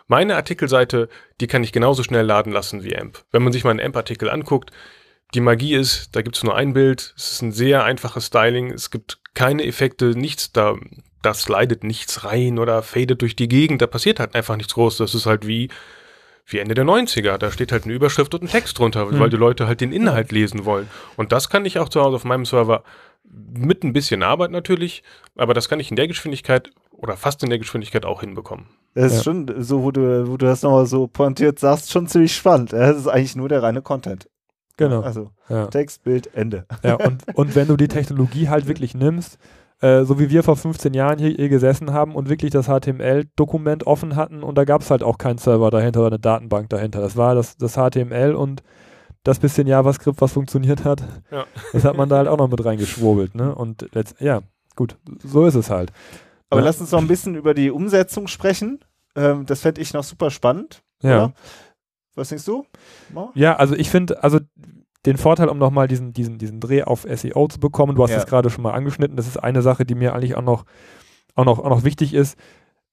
Meine 0.06 0.36
Artikelseite, 0.36 1.08
die 1.40 1.48
kann 1.48 1.64
ich 1.64 1.72
genauso 1.72 2.04
schnell 2.04 2.24
laden 2.24 2.52
lassen 2.52 2.84
wie 2.84 2.96
AMP. 2.96 3.24
Wenn 3.32 3.42
man 3.42 3.52
sich 3.52 3.64
mal 3.64 3.70
einen 3.70 3.80
AMP-Artikel 3.80 4.30
anguckt, 4.30 4.70
die 5.34 5.40
Magie 5.40 5.74
ist, 5.74 6.14
da 6.14 6.22
gibt 6.22 6.36
es 6.36 6.44
nur 6.44 6.54
ein 6.54 6.74
Bild. 6.74 7.12
Es 7.16 7.32
ist 7.32 7.42
ein 7.42 7.50
sehr 7.50 7.82
einfaches 7.82 8.26
Styling. 8.26 8.70
Es 8.70 8.92
gibt 8.92 9.18
keine 9.34 9.66
Effekte, 9.66 10.16
nichts 10.16 10.52
da. 10.52 10.76
Da 11.22 11.34
slidet 11.34 11.82
nichts 11.82 12.22
rein 12.22 12.60
oder 12.60 12.84
fadet 12.84 13.20
durch 13.20 13.34
die 13.34 13.48
Gegend. 13.48 13.82
Da 13.82 13.88
passiert 13.88 14.20
halt 14.20 14.36
einfach 14.36 14.54
nichts 14.54 14.74
groß. 14.74 14.98
Das 14.98 15.12
ist 15.12 15.26
halt 15.26 15.44
wie 15.44 15.70
wie 16.48 16.58
Ende 16.58 16.74
der 16.74 16.84
90er. 16.84 17.38
Da 17.38 17.50
steht 17.50 17.72
halt 17.72 17.84
eine 17.84 17.94
Überschrift 17.94 18.34
und 18.34 18.42
ein 18.42 18.48
Text 18.48 18.78
drunter, 18.78 19.06
mhm. 19.06 19.20
weil 19.20 19.30
die 19.30 19.36
Leute 19.36 19.66
halt 19.66 19.80
den 19.80 19.92
Inhalt 19.92 20.32
lesen 20.32 20.64
wollen. 20.64 20.88
Und 21.16 21.32
das 21.32 21.48
kann 21.48 21.64
ich 21.64 21.78
auch 21.78 21.88
zu 21.88 22.00
Hause 22.00 22.16
auf 22.16 22.24
meinem 22.24 22.44
Server 22.44 22.82
mit 23.30 23.84
ein 23.84 23.92
bisschen 23.92 24.22
Arbeit 24.22 24.50
natürlich, 24.50 25.02
aber 25.36 25.54
das 25.54 25.68
kann 25.68 25.80
ich 25.80 25.90
in 25.90 25.96
der 25.96 26.08
Geschwindigkeit 26.08 26.70
oder 26.90 27.16
fast 27.16 27.42
in 27.42 27.50
der 27.50 27.58
Geschwindigkeit 27.58 28.06
auch 28.06 28.20
hinbekommen. 28.20 28.66
Das 28.94 29.12
ist 29.12 29.18
ja. 29.18 29.24
schon 29.24 29.62
so, 29.62 29.82
wo 29.82 29.90
du, 29.90 30.28
wo 30.28 30.36
du 30.36 30.46
das 30.46 30.62
nochmal 30.62 30.86
so 30.86 31.06
pointiert 31.06 31.58
sagst, 31.58 31.92
schon 31.92 32.08
ziemlich 32.08 32.34
spannend. 32.34 32.72
Das 32.72 32.96
ist 32.96 33.06
eigentlich 33.06 33.36
nur 33.36 33.48
der 33.48 33.62
reine 33.62 33.82
Content. 33.82 34.28
Genau. 34.76 35.02
Also 35.02 35.30
ja. 35.48 35.66
Text, 35.66 36.04
Bild, 36.04 36.34
Ende. 36.34 36.64
Ja, 36.82 36.94
und, 36.94 37.22
und 37.34 37.54
wenn 37.54 37.68
du 37.68 37.76
die 37.76 37.88
Technologie 37.88 38.48
halt 38.48 38.66
wirklich 38.66 38.94
nimmst, 38.94 39.38
äh, 39.80 40.04
so 40.04 40.18
wie 40.18 40.30
wir 40.30 40.42
vor 40.42 40.56
15 40.56 40.94
Jahren 40.94 41.18
hier, 41.18 41.30
hier 41.30 41.48
gesessen 41.48 41.92
haben 41.92 42.14
und 42.14 42.28
wirklich 42.28 42.50
das 42.50 42.66
HTML-Dokument 42.66 43.86
offen 43.86 44.16
hatten 44.16 44.42
und 44.42 44.56
da 44.56 44.64
gab 44.64 44.82
es 44.82 44.90
halt 44.90 45.02
auch 45.02 45.18
keinen 45.18 45.38
Server 45.38 45.70
dahinter 45.70 46.00
oder 46.00 46.08
eine 46.08 46.18
Datenbank 46.18 46.68
dahinter. 46.68 47.00
Das 47.00 47.16
war 47.16 47.34
das, 47.34 47.56
das 47.56 47.74
HTML 47.74 48.34
und 48.34 48.62
das 49.24 49.38
bisschen 49.38 49.66
JavaScript, 49.66 50.20
was 50.20 50.32
funktioniert 50.32 50.84
hat, 50.84 51.02
ja. 51.30 51.44
das 51.72 51.84
hat 51.84 51.96
man 51.96 52.08
da 52.08 52.18
halt 52.18 52.28
auch 52.28 52.38
noch 52.38 52.48
mit 52.48 52.64
reingeschwurbelt. 52.64 53.34
Ne? 53.34 53.54
Und 53.54 53.88
ja, 54.20 54.40
gut, 54.74 54.96
so 55.22 55.46
ist 55.46 55.54
es 55.54 55.70
halt. 55.70 55.92
Aber 56.50 56.60
ja. 56.60 56.66
lass 56.66 56.80
uns 56.80 56.92
noch 56.92 57.00
ein 57.00 57.08
bisschen 57.08 57.34
über 57.34 57.54
die 57.54 57.70
Umsetzung 57.70 58.26
sprechen. 58.26 58.80
Ähm, 59.14 59.44
das 59.46 59.60
fände 59.60 59.80
ich 59.80 59.92
noch 59.92 60.04
super 60.04 60.30
spannend. 60.30 60.82
Ja. 61.02 61.16
Oder? 61.16 61.32
Was 62.14 62.30
denkst 62.30 62.46
du? 62.46 62.66
Ja, 63.34 63.56
also 63.56 63.74
ich 63.74 63.90
finde, 63.90 64.22
also 64.24 64.40
den 65.08 65.16
Vorteil, 65.16 65.48
um 65.48 65.58
nochmal 65.58 65.88
diesen, 65.88 66.12
diesen, 66.12 66.36
diesen 66.36 66.60
Dreh 66.60 66.82
auf 66.82 67.06
SEO 67.08 67.48
zu 67.48 67.58
bekommen, 67.58 67.96
du 67.96 68.02
hast 68.02 68.12
es 68.12 68.26
gerade 68.26 68.50
schon 68.50 68.62
mal 68.62 68.72
angeschnitten, 68.72 69.16
das 69.16 69.26
ist 69.26 69.38
eine 69.38 69.62
Sache, 69.62 69.86
die 69.86 69.94
mir 69.94 70.14
eigentlich 70.14 70.36
auch 70.36 70.42
noch, 70.42 70.64
auch 71.34 71.46
noch, 71.46 71.58
auch 71.58 71.70
noch 71.70 71.84
wichtig 71.84 72.12
ist, 72.12 72.38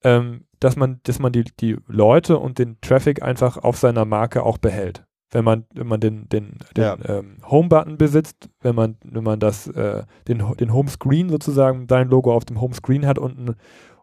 ähm, 0.02 0.46
dass 0.58 0.76
man, 0.76 1.00
dass 1.02 1.18
man 1.18 1.32
die, 1.32 1.44
die 1.60 1.76
Leute 1.86 2.38
und 2.38 2.58
den 2.58 2.80
Traffic 2.80 3.22
einfach 3.22 3.58
auf 3.58 3.76
seiner 3.76 4.06
Marke 4.06 4.42
auch 4.44 4.56
behält. 4.56 5.04
Wenn 5.30 5.44
man, 5.44 5.66
wenn 5.74 5.88
man 5.88 6.00
den, 6.00 6.28
den, 6.30 6.58
den 6.74 6.84
ja. 6.84 6.96
ähm, 7.04 7.36
Home-Button 7.50 7.98
besitzt, 7.98 8.48
wenn 8.62 8.74
man, 8.74 8.96
wenn 9.04 9.24
man 9.24 9.38
das, 9.38 9.66
äh, 9.66 10.04
den, 10.26 10.42
den 10.58 10.72
Home-Screen 10.72 11.28
sozusagen, 11.28 11.86
dein 11.86 12.08
Logo 12.08 12.32
auf 12.32 12.46
dem 12.46 12.60
Home-Screen 12.60 13.06
hat 13.06 13.18
und 13.18 13.38
ein 13.38 13.56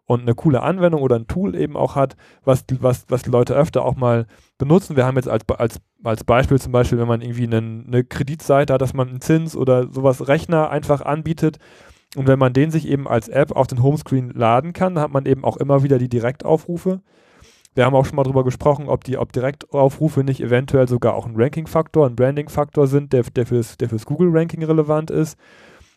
und 0.06 0.22
eine 0.22 0.34
coole 0.34 0.62
Anwendung 0.62 1.02
oder 1.02 1.16
ein 1.16 1.26
Tool 1.26 1.54
eben 1.54 1.76
auch 1.76 1.96
hat, 1.96 2.16
was, 2.44 2.64
was, 2.80 3.06
was 3.08 3.26
Leute 3.26 3.54
öfter 3.54 3.84
auch 3.84 3.96
mal 3.96 4.26
benutzen. 4.58 4.96
Wir 4.96 5.06
haben 5.06 5.16
jetzt 5.16 5.28
als, 5.28 5.44
als, 5.56 5.80
als 6.02 6.24
Beispiel 6.24 6.60
zum 6.60 6.72
Beispiel, 6.72 6.98
wenn 6.98 7.08
man 7.08 7.22
irgendwie 7.22 7.44
einen, 7.44 7.86
eine 7.86 8.04
Kreditseite 8.04 8.74
hat, 8.74 8.82
dass 8.82 8.94
man 8.94 9.08
einen 9.08 9.20
Zins 9.20 9.56
oder 9.56 9.90
sowas 9.90 10.28
Rechner 10.28 10.70
einfach 10.70 11.00
anbietet. 11.00 11.58
Und 12.16 12.28
wenn 12.28 12.38
man 12.38 12.52
den 12.52 12.70
sich 12.70 12.86
eben 12.86 13.08
als 13.08 13.28
App 13.28 13.52
auf 13.52 13.66
den 13.66 13.82
Homescreen 13.82 14.30
laden 14.30 14.72
kann, 14.72 14.94
dann 14.94 15.04
hat 15.04 15.12
man 15.12 15.26
eben 15.26 15.44
auch 15.44 15.56
immer 15.56 15.82
wieder 15.82 15.98
die 15.98 16.08
Direktaufrufe. 16.08 17.00
Wir 17.74 17.84
haben 17.84 17.94
auch 17.96 18.04
schon 18.06 18.14
mal 18.14 18.22
darüber 18.22 18.44
gesprochen, 18.44 18.88
ob 18.88 19.02
die 19.02 19.18
ob 19.18 19.32
Direktaufrufe 19.32 20.22
nicht 20.22 20.40
eventuell 20.40 20.86
sogar 20.86 21.14
auch 21.14 21.26
ein 21.26 21.34
Ranking-Faktor, 21.34 22.06
ein 22.06 22.14
Branding-Faktor 22.14 22.86
sind, 22.86 23.12
der, 23.12 23.24
der, 23.24 23.46
fürs, 23.46 23.76
der 23.78 23.88
fürs 23.88 24.06
Google-Ranking 24.06 24.62
relevant 24.62 25.10
ist. 25.10 25.36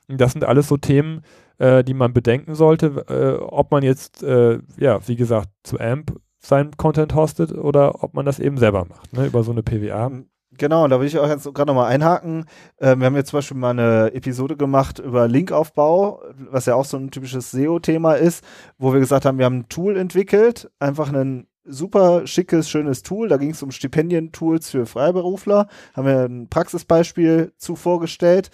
Und 0.08 0.20
das 0.20 0.32
sind 0.32 0.44
alles 0.44 0.70
so 0.70 0.78
Themen, 0.78 1.22
äh, 1.58 1.84
die 1.84 1.94
man 1.94 2.14
bedenken 2.14 2.56
sollte, 2.56 3.06
äh, 3.10 3.44
ob 3.44 3.72
man 3.72 3.84
jetzt, 3.84 4.24
äh, 4.24 4.60
ja, 4.78 5.00
wie 5.08 5.16
gesagt, 5.16 5.50
zu 5.64 5.80
AMP 5.80 6.20
seinen 6.40 6.78
Content 6.78 7.16
hostet 7.16 7.52
oder 7.52 8.04
ob 8.04 8.14
man 8.14 8.26
das 8.26 8.40
eben 8.40 8.58
selber 8.58 8.86
macht, 8.86 9.14
ne, 9.14 9.26
über 9.26 9.44
so 9.44 9.52
eine 9.52 9.64
PWA. 9.64 10.12
Genau, 10.58 10.88
da 10.88 11.00
will 11.00 11.08
ich 11.08 11.20
auch 11.20 11.28
jetzt 11.28 11.44
gerade 11.54 11.68
nochmal 11.68 11.92
einhaken. 11.92 12.46
Ähm, 12.80 13.00
wir 13.00 13.06
haben 13.06 13.16
jetzt 13.16 13.30
zum 13.30 13.38
Beispiel 13.38 13.58
mal 13.58 13.72
eine 13.72 14.14
Episode 14.14 14.58
gemacht 14.58 14.98
über 14.98 15.28
Linkaufbau, 15.28 16.22
was 16.50 16.66
ja 16.66 16.76
auch 16.76 16.86
so 16.86 16.98
ein 16.98 17.12
typisches 17.12 17.52
SEO-Thema 17.52 18.14
ist, 18.14 18.44
wo 18.78 18.92
wir 18.92 19.00
gesagt 19.00 19.26
haben, 19.26 19.38
wir 19.38 19.46
haben 19.46 19.60
ein 19.60 19.70
Tool 19.70 19.98
entwickelt, 19.98 20.72
einfach 20.80 21.12
ein 21.12 21.48
super 21.64 22.26
schickes, 22.26 22.70
schönes 22.70 23.04
Tool. 23.04 23.28
Da 23.28 23.38
ging 23.38 23.52
es 23.52 23.62
um 23.62 23.72
Stipendientools 23.72 24.70
für 24.70 24.86
Freiberufler. 24.86 25.68
Haben 25.94 26.08
wir 26.08 26.26
ein 26.26 26.48
Praxisbeispiel 26.50 27.54
zu 27.58 27.76
vorgestellt. 27.76 28.50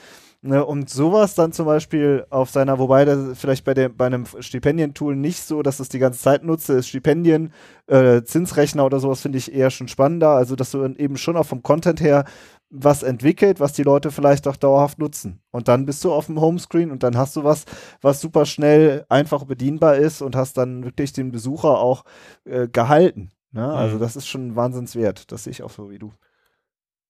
Ne, 0.46 0.66
und 0.66 0.90
sowas 0.90 1.36
dann 1.36 1.54
zum 1.54 1.66
Beispiel 1.68 2.26
auf 2.30 2.50
seiner, 2.50 2.78
wobei 2.78 3.06
das 3.06 3.40
vielleicht 3.40 3.64
bei, 3.64 3.74
dem, 3.74 3.96
bei 3.96 4.08
einem 4.08 4.26
Stipendientool 4.26 5.16
nicht 5.16 5.42
so, 5.42 5.62
dass 5.62 5.80
es 5.80 5.88
die 5.88 6.00
ganze 6.00 6.20
Zeit 6.20 6.44
nutze, 6.44 6.74
ist 6.74 6.90
Stipendien, 6.90 7.54
äh, 7.88 8.24
Zinsrechner 8.24 8.86
oder 8.86 9.00
sowas 9.00 9.22
finde 9.22 9.38
ich 9.38 9.54
eher 9.54 9.70
schon 9.70 9.88
spannender. 9.88 10.32
Also, 10.32 10.58
dass 10.58 10.72
du 10.72 10.84
eben 10.84 11.16
schon 11.16 11.38
auch 11.38 11.46
vom 11.46 11.64
Content 11.64 12.02
her 12.02 12.26
was 12.70 13.04
entwickelt, 13.04 13.62
was 13.62 13.72
die 13.72 13.84
Leute 13.84 14.12
vielleicht 14.12 14.46
auch 14.50 14.58
dauerhaft 14.58 15.00
nutzen. 15.00 15.40
Und 15.52 15.70
dann 15.70 15.86
bist 15.86 16.04
du 16.04 16.12
auf 16.12 16.26
dem 16.26 16.42
Homescreen 16.42 16.92
und 16.92 17.04
dann 17.04 17.16
hast 17.16 17.38
du 17.38 17.46
was, 17.46 17.64
was 18.02 18.20
super 18.20 18.46
schnell 18.46 19.06
einfach 19.08 19.46
bedienbar 19.46 19.96
ist 19.96 20.22
und 20.22 20.36
hast 20.36 20.58
dann 20.58 20.84
wirklich 20.84 21.14
den 21.14 21.32
Besucher 21.32 21.80
auch 21.80 22.04
äh, 22.44 22.68
gehalten. 22.68 23.32
Ne? 23.54 23.66
Also, 23.66 23.96
mhm. 23.96 24.02
das 24.02 24.18
ist 24.18 24.28
schon 24.28 24.58
wahnsinnswert. 24.58 25.32
Das 25.32 25.46
sehe 25.46 25.52
ich 25.52 25.64
auch 25.64 25.72
so 25.72 25.90
wie 25.90 26.00
du. 26.00 26.12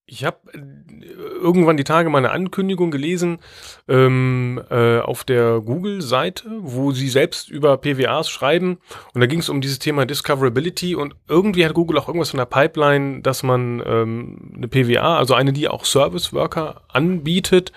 Ich 0.06 0.24
habe 0.24 0.36
äh, 0.52 0.58
irgendwann 1.40 1.78
die 1.78 1.84
Tage 1.84 2.10
mal 2.10 2.18
eine 2.18 2.30
Ankündigung 2.30 2.90
gelesen 2.90 3.38
ähm, 3.88 4.62
äh, 4.70 4.98
auf 4.98 5.24
der 5.24 5.60
Google-Seite, 5.60 6.50
wo 6.60 6.92
sie 6.92 7.08
selbst 7.08 7.48
über 7.48 7.78
PWAs 7.78 8.28
schreiben. 8.28 8.78
Und 9.14 9.20
da 9.20 9.26
ging 9.26 9.40
es 9.40 9.48
um 9.48 9.62
dieses 9.62 9.78
Thema 9.78 10.04
Discoverability. 10.04 10.94
Und 10.94 11.16
irgendwie 11.26 11.64
hat 11.64 11.74
Google 11.74 11.98
auch 11.98 12.08
irgendwas 12.08 12.30
von 12.30 12.38
der 12.38 12.44
Pipeline, 12.44 13.22
dass 13.22 13.42
man 13.42 13.82
ähm, 13.86 14.52
eine 14.56 14.68
PWA, 14.68 15.18
also 15.18 15.34
eine, 15.34 15.54
die 15.54 15.68
auch 15.68 15.86
Service 15.86 16.34
Worker 16.34 16.82
anbietet, 16.88 17.72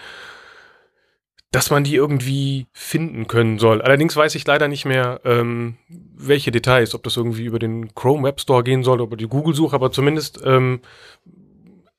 dass 1.51 1.71
man 1.71 1.85
die 1.85 1.95
irgendwie 1.95 2.67
finden 2.73 3.27
können 3.27 3.57
soll. 3.57 3.81
Allerdings 3.81 4.17
weiß 4.17 4.35
ich 4.35 4.45
leider 4.45 4.67
nicht 4.67 4.83
mehr, 4.83 5.21
ähm, 5.23 5.77
welche 5.87 6.51
Details, 6.51 6.93
ob 6.93 7.03
das 7.03 7.15
irgendwie 7.15 7.45
über 7.45 7.57
den 7.57 7.95
Chrome 7.95 8.23
Web 8.27 8.41
Store 8.41 8.63
gehen 8.63 8.83
soll, 8.83 8.95
oder 8.95 9.05
über 9.05 9.17
die 9.17 9.27
Google-Suche, 9.27 9.73
aber 9.73 9.91
zumindest 9.91 10.41
ähm, 10.43 10.81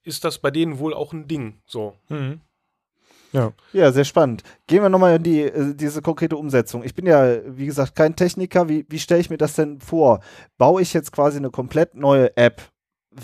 ist 0.08 0.24
das 0.24 0.38
bei 0.38 0.50
denen 0.50 0.78
wohl 0.78 0.94
auch 0.94 1.12
ein 1.12 1.28
Ding. 1.28 1.60
So. 1.66 1.94
Mhm. 2.08 2.40
Ja. 3.32 3.52
ja, 3.74 3.92
sehr 3.92 4.04
spannend. 4.04 4.42
Gehen 4.66 4.82
wir 4.82 4.88
nochmal 4.88 5.16
in 5.16 5.22
die, 5.22 5.42
äh, 5.42 5.74
diese 5.74 6.00
konkrete 6.00 6.36
Umsetzung. 6.36 6.82
Ich 6.82 6.94
bin 6.94 7.06
ja, 7.06 7.40
wie 7.46 7.66
gesagt, 7.66 7.94
kein 7.94 8.16
Techniker. 8.16 8.68
Wie, 8.68 8.86
wie 8.88 8.98
stelle 8.98 9.20
ich 9.20 9.30
mir 9.30 9.36
das 9.36 9.54
denn 9.54 9.80
vor? 9.80 10.20
Baue 10.56 10.80
ich 10.80 10.94
jetzt 10.94 11.12
quasi 11.12 11.36
eine 11.36 11.50
komplett 11.50 11.94
neue 11.94 12.34
App 12.36 12.62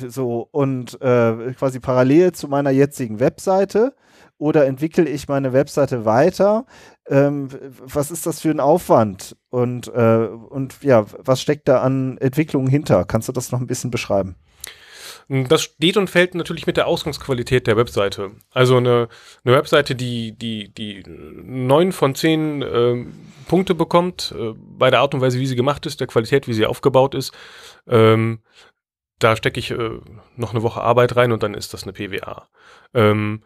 so 0.08 0.48
und 0.50 1.00
äh, 1.00 1.52
quasi 1.52 1.80
parallel 1.80 2.32
zu 2.32 2.48
meiner 2.48 2.70
jetzigen 2.70 3.20
Webseite 3.20 3.94
oder 4.38 4.66
entwickle 4.66 5.08
ich 5.08 5.28
meine 5.28 5.52
Webseite 5.52 6.04
weiter? 6.04 6.66
Ähm, 7.08 7.48
was 7.80 8.10
ist 8.10 8.26
das 8.26 8.40
für 8.40 8.50
ein 8.50 8.60
Aufwand? 8.60 9.36
Und, 9.50 9.88
äh, 9.88 10.26
und 10.26 10.82
ja, 10.82 11.06
was 11.18 11.40
steckt 11.40 11.68
da 11.68 11.80
an 11.80 12.18
Entwicklungen 12.18 12.68
hinter? 12.68 13.04
Kannst 13.04 13.28
du 13.28 13.32
das 13.32 13.52
noch 13.52 13.60
ein 13.60 13.66
bisschen 13.66 13.90
beschreiben? 13.90 14.36
Das 15.28 15.62
steht 15.62 15.96
und 15.96 16.10
fällt 16.10 16.34
natürlich 16.34 16.66
mit 16.66 16.76
der 16.76 16.86
Ausgangsqualität 16.86 17.66
der 17.66 17.76
Webseite. 17.76 18.32
Also 18.50 18.76
eine, 18.76 19.08
eine 19.44 19.54
Webseite, 19.56 19.94
die, 19.94 20.36
die, 20.36 20.72
die 20.72 21.02
neun 21.06 21.92
von 21.92 22.14
zehn 22.14 22.62
äh, 22.62 23.06
Punkte 23.48 23.74
bekommt, 23.74 24.34
äh, 24.38 24.52
bei 24.56 24.90
der 24.90 25.00
Art 25.00 25.14
und 25.14 25.20
Weise, 25.20 25.38
wie 25.38 25.46
sie 25.46 25.56
gemacht 25.56 25.86
ist, 25.86 26.00
der 26.00 26.06
Qualität, 26.06 26.46
wie 26.46 26.52
sie 26.52 26.66
aufgebaut 26.66 27.14
ist, 27.14 27.32
ähm, 27.86 28.40
da 29.18 29.36
stecke 29.36 29.60
ich 29.60 29.70
äh, 29.70 30.00
noch 30.36 30.52
eine 30.52 30.62
Woche 30.62 30.82
Arbeit 30.82 31.16
rein 31.16 31.32
und 31.32 31.42
dann 31.42 31.54
ist 31.54 31.72
das 31.72 31.84
eine 31.84 31.92
PWA. 31.92 32.48
Ähm, 32.92 33.42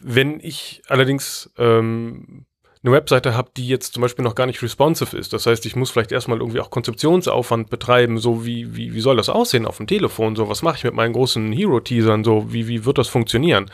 wenn 0.00 0.40
ich 0.40 0.82
allerdings 0.88 1.52
ähm, 1.58 2.46
eine 2.84 2.92
Webseite 2.92 3.34
habe, 3.34 3.50
die 3.56 3.66
jetzt 3.66 3.94
zum 3.94 4.02
Beispiel 4.02 4.24
noch 4.24 4.34
gar 4.34 4.46
nicht 4.46 4.62
responsive 4.62 5.16
ist. 5.16 5.32
Das 5.32 5.46
heißt, 5.46 5.64
ich 5.64 5.74
muss 5.74 5.90
vielleicht 5.90 6.12
erstmal 6.12 6.38
irgendwie 6.38 6.60
auch 6.60 6.70
Konzeptionsaufwand 6.70 7.70
betreiben, 7.70 8.18
so 8.18 8.44
wie, 8.44 8.76
wie, 8.76 8.92
wie 8.92 9.00
soll 9.00 9.16
das 9.16 9.30
aussehen 9.30 9.64
auf 9.64 9.78
dem 9.78 9.86
Telefon, 9.86 10.36
so 10.36 10.50
was 10.50 10.62
mache 10.62 10.76
ich 10.76 10.84
mit 10.84 10.92
meinen 10.92 11.14
großen 11.14 11.50
Hero-Teasern, 11.50 12.24
so 12.24 12.52
wie, 12.52 12.68
wie 12.68 12.84
wird 12.84 12.98
das 12.98 13.08
funktionieren? 13.08 13.70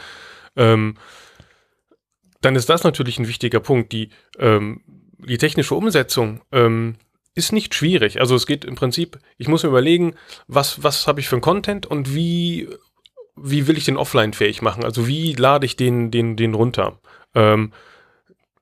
Ähm, 0.54 0.94
dann 2.40 2.54
ist 2.54 2.70
das 2.70 2.84
natürlich 2.84 3.18
ein 3.18 3.26
wichtiger 3.26 3.58
Punkt. 3.58 3.92
Die, 3.92 4.10
ähm, 4.38 4.82
die 5.18 5.38
technische 5.38 5.74
Umsetzung 5.74 6.40
ähm, 6.52 6.94
ist 7.34 7.52
nicht 7.52 7.74
schwierig. 7.74 8.20
Also 8.20 8.36
es 8.36 8.46
geht 8.46 8.64
im 8.64 8.76
Prinzip, 8.76 9.18
ich 9.38 9.48
muss 9.48 9.64
mir 9.64 9.70
überlegen, 9.70 10.14
was, 10.46 10.84
was 10.84 11.08
habe 11.08 11.18
ich 11.18 11.28
für 11.28 11.36
ein 11.36 11.42
Content 11.42 11.84
und 11.84 12.14
wie, 12.14 12.68
wie 13.34 13.66
will 13.66 13.76
ich 13.76 13.84
den 13.84 13.96
offline 13.96 14.34
fähig 14.34 14.62
machen? 14.62 14.84
Also 14.84 15.08
wie 15.08 15.32
lade 15.34 15.66
ich 15.66 15.74
den, 15.74 16.12
den, 16.12 16.36
den 16.36 16.54
runter? 16.54 17.00
Ähm, 17.34 17.72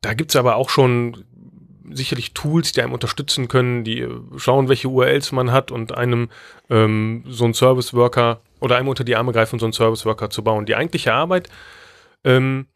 da 0.01 0.15
gibt's 0.15 0.37
aber 0.37 0.57
auch 0.57 0.71
schon 0.71 1.25
sicherlich 1.91 2.35
Tools, 2.35 2.73
die 2.73 2.83
einem 2.83 2.93
unterstützen 2.93 3.49
können, 3.49 3.85
die 3.85 4.07
schauen, 4.37 4.69
welche 4.69 4.89
URLs 4.89 5.33
man 5.33 5.53
hat 5.53 5.71
und 5.71 5.93
einem 5.93 6.29
ähm, 6.71 7.25
so 7.27 7.45
einen 7.45 7.55
Service 7.55 7.95
Worker 7.95 8.41
oder 8.61 8.77
einem 8.77 8.89
unter 8.89 9.05
die 9.05 9.17
Arme 9.17 9.33
greifen, 9.33 9.59
so 9.59 9.67
einen 9.67 9.73
Service 9.73 10.05
Worker 10.05 10.31
zu 10.31 10.43
bauen. 10.45 10.67
Die 10.67 10.77
eigentliche 10.77 11.13
Arbeit, 11.13 11.49
ähm, 12.25 12.67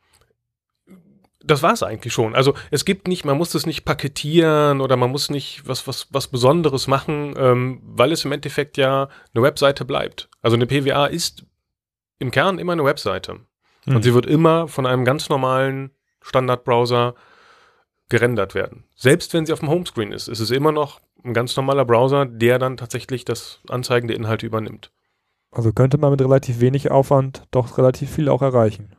das 1.44 1.62
war 1.62 1.72
es 1.72 1.82
eigentlich 1.82 2.12
schon. 2.12 2.34
Also 2.34 2.54
es 2.70 2.84
gibt 2.84 3.08
nicht, 3.08 3.24
man 3.24 3.36
muss 3.36 3.50
das 3.50 3.66
nicht 3.66 3.84
paketieren 3.84 4.80
oder 4.80 4.96
man 4.96 5.10
muss 5.10 5.28
nicht 5.28 5.66
was, 5.66 5.86
was, 5.86 6.06
was 6.10 6.28
Besonderes 6.28 6.86
machen, 6.86 7.34
ähm, 7.36 7.80
weil 7.84 8.12
es 8.12 8.24
im 8.24 8.32
Endeffekt 8.32 8.76
ja 8.76 9.08
eine 9.34 9.42
Webseite 9.42 9.84
bleibt. 9.84 10.28
Also 10.40 10.56
eine 10.56 10.66
PWA 10.66 11.06
ist 11.06 11.44
im 12.18 12.30
Kern 12.30 12.58
immer 12.58 12.72
eine 12.72 12.84
Webseite. 12.84 13.40
Mhm. 13.86 13.96
Und 13.96 14.02
sie 14.02 14.14
wird 14.14 14.26
immer 14.26 14.68
von 14.68 14.86
einem 14.86 15.04
ganz 15.04 15.28
normalen 15.28 15.90
Standardbrowser 16.22 17.14
gerendert 18.08 18.54
werden. 18.54 18.84
Selbst 18.94 19.32
wenn 19.34 19.46
sie 19.46 19.52
auf 19.52 19.60
dem 19.60 19.70
Homescreen 19.70 20.12
ist, 20.12 20.28
ist 20.28 20.40
es 20.40 20.50
immer 20.50 20.72
noch 20.72 21.00
ein 21.24 21.34
ganz 21.34 21.56
normaler 21.56 21.84
Browser, 21.84 22.26
der 22.26 22.58
dann 22.58 22.76
tatsächlich 22.76 23.24
das 23.24 23.60
Anzeigen 23.68 24.08
der 24.08 24.16
Inhalte 24.16 24.46
übernimmt. 24.46 24.92
Also 25.50 25.72
könnte 25.72 25.98
man 25.98 26.10
mit 26.10 26.20
relativ 26.20 26.60
wenig 26.60 26.90
Aufwand 26.90 27.44
doch 27.50 27.78
relativ 27.78 28.10
viel 28.10 28.28
auch 28.28 28.42
erreichen. 28.42 28.96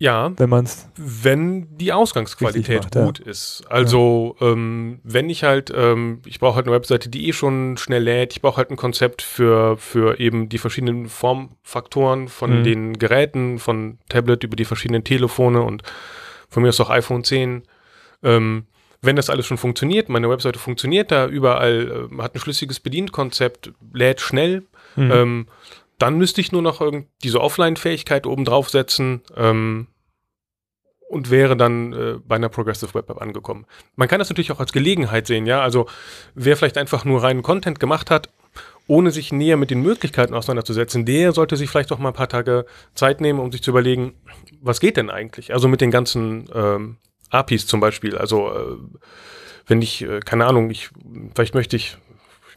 Ja, 0.00 0.32
wenn 0.38 0.48
man's 0.48 0.88
wenn 0.96 1.76
die 1.76 1.92
Ausgangsqualität 1.92 2.84
macht, 2.84 2.94
gut 2.94 3.18
ja. 3.18 3.26
ist. 3.26 3.64
Also 3.68 4.34
ja. 4.40 4.52
ähm, 4.52 4.98
wenn 5.04 5.28
ich 5.28 5.44
halt, 5.44 5.70
ähm, 5.76 6.22
ich 6.24 6.40
brauche 6.40 6.56
halt 6.56 6.66
eine 6.66 6.74
Webseite, 6.74 7.10
die 7.10 7.28
eh 7.28 7.34
schon 7.34 7.76
schnell 7.76 8.02
lädt. 8.02 8.32
Ich 8.32 8.40
brauche 8.40 8.56
halt 8.56 8.70
ein 8.70 8.78
Konzept 8.78 9.20
für 9.20 9.76
für 9.76 10.18
eben 10.18 10.48
die 10.48 10.56
verschiedenen 10.56 11.10
Formfaktoren 11.10 12.28
von 12.28 12.60
mhm. 12.60 12.64
den 12.64 12.92
Geräten, 12.98 13.58
von 13.58 13.98
Tablet 14.08 14.42
über 14.42 14.56
die 14.56 14.64
verschiedenen 14.64 15.04
Telefone 15.04 15.60
und 15.60 15.82
von 16.48 16.62
mir 16.62 16.70
aus 16.70 16.80
auch 16.80 16.88
iPhone 16.88 17.22
10. 17.22 17.64
Ähm, 18.22 18.64
wenn 19.02 19.16
das 19.16 19.28
alles 19.28 19.44
schon 19.44 19.58
funktioniert, 19.58 20.08
meine 20.08 20.30
Webseite 20.30 20.58
funktioniert 20.58 21.10
da 21.10 21.26
überall, 21.26 22.08
äh, 22.10 22.22
hat 22.22 22.34
ein 22.34 22.40
schlüssiges 22.40 22.80
Bedienkonzept, 22.80 23.72
lädt 23.92 24.22
schnell. 24.22 24.62
Mhm. 24.96 25.46
Dann 26.00 26.16
müsste 26.16 26.40
ich 26.40 26.50
nur 26.50 26.62
noch 26.62 26.82
diese 27.22 27.40
Offline-Fähigkeit 27.42 28.26
oben 28.26 28.46
draufsetzen 28.46 29.20
ähm, 29.36 29.86
und 31.10 31.30
wäre 31.30 31.58
dann 31.58 31.92
äh, 31.92 32.14
bei 32.24 32.36
einer 32.36 32.48
Progressive 32.48 32.94
Web 32.94 33.10
App 33.10 33.20
angekommen. 33.20 33.66
Man 33.96 34.08
kann 34.08 34.18
das 34.18 34.30
natürlich 34.30 34.50
auch 34.50 34.60
als 34.60 34.72
Gelegenheit 34.72 35.26
sehen, 35.26 35.44
ja. 35.44 35.60
Also 35.60 35.86
wer 36.34 36.56
vielleicht 36.56 36.78
einfach 36.78 37.04
nur 37.04 37.22
reinen 37.22 37.42
Content 37.42 37.80
gemacht 37.80 38.10
hat, 38.10 38.30
ohne 38.86 39.10
sich 39.10 39.30
näher 39.30 39.58
mit 39.58 39.70
den 39.70 39.82
Möglichkeiten 39.82 40.32
auseinanderzusetzen, 40.32 41.04
der 41.04 41.32
sollte 41.32 41.58
sich 41.58 41.68
vielleicht 41.68 41.90
doch 41.90 41.98
mal 41.98 42.08
ein 42.08 42.14
paar 42.14 42.30
Tage 42.30 42.64
Zeit 42.94 43.20
nehmen, 43.20 43.38
um 43.38 43.52
sich 43.52 43.62
zu 43.62 43.70
überlegen, 43.70 44.14
was 44.62 44.80
geht 44.80 44.96
denn 44.96 45.10
eigentlich? 45.10 45.52
Also 45.52 45.68
mit 45.68 45.82
den 45.82 45.90
ganzen 45.90 46.48
ähm, 46.54 46.96
APIs 47.28 47.66
zum 47.66 47.80
Beispiel. 47.80 48.16
Also 48.16 48.48
äh, 48.48 48.78
wenn 49.66 49.82
ich, 49.82 50.00
äh, 50.00 50.20
keine 50.20 50.46
Ahnung, 50.46 50.70
ich, 50.70 50.88
vielleicht 51.34 51.54
möchte 51.54 51.76
ich 51.76 51.98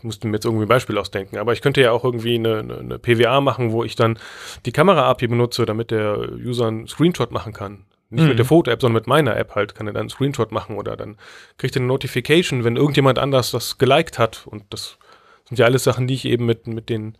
ich 0.03 0.05
musste 0.05 0.27
mir 0.27 0.33
jetzt 0.33 0.43
irgendwie 0.43 0.65
ein 0.65 0.67
Beispiel 0.67 0.97
ausdenken, 0.97 1.37
aber 1.37 1.53
ich 1.53 1.61
könnte 1.61 1.79
ja 1.79 1.93
auch 1.93 2.03
irgendwie 2.03 2.35
eine, 2.35 2.59
eine, 2.59 2.77
eine 2.77 2.99
PWA 2.99 3.39
machen, 3.39 3.71
wo 3.71 3.85
ich 3.85 3.95
dann 3.95 4.19
die 4.65 4.73
Kamera-API 4.73 5.27
benutze, 5.27 5.65
damit 5.65 5.91
der 5.91 6.29
User 6.33 6.67
einen 6.67 6.89
Screenshot 6.89 7.31
machen 7.31 7.53
kann. 7.53 7.85
Nicht 8.09 8.23
mhm. 8.23 8.27
mit 8.27 8.37
der 8.37 8.45
Foto-App, 8.45 8.81
sondern 8.81 8.95
mit 8.95 9.07
meiner 9.07 9.37
App 9.37 9.55
halt, 9.55 9.75
kann 9.75 9.87
er 9.87 9.93
dann 9.93 10.01
einen 10.01 10.09
Screenshot 10.09 10.51
machen 10.51 10.75
oder 10.75 10.97
dann 10.97 11.15
kriegt 11.57 11.77
er 11.77 11.79
eine 11.79 11.87
Notification, 11.87 12.65
wenn 12.65 12.75
irgendjemand 12.75 13.17
anders 13.17 13.51
das 13.51 13.77
geliked 13.77 14.19
hat. 14.19 14.45
Und 14.45 14.65
das 14.71 14.97
sind 15.47 15.57
ja 15.57 15.65
alles 15.67 15.85
Sachen, 15.85 16.05
die 16.05 16.15
ich 16.15 16.25
eben 16.25 16.45
mit, 16.45 16.67
mit 16.67 16.89
den 16.89 17.17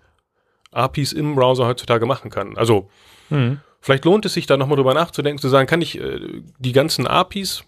APIs 0.71 1.13
im 1.13 1.35
Browser 1.35 1.65
heutzutage 1.65 2.05
machen 2.05 2.29
kann. 2.29 2.57
Also, 2.57 2.89
mhm. 3.29 3.61
vielleicht 3.79 4.03
lohnt 4.03 4.25
es 4.25 4.33
sich 4.33 4.45
da 4.45 4.57
nochmal 4.57 4.75
drüber 4.75 4.93
nachzudenken, 4.93 5.39
zu 5.39 5.47
sagen, 5.47 5.67
kann 5.67 5.81
ich 5.81 6.01
äh, 6.01 6.19
die 6.59 6.73
ganzen 6.73 7.07
APIs 7.07 7.63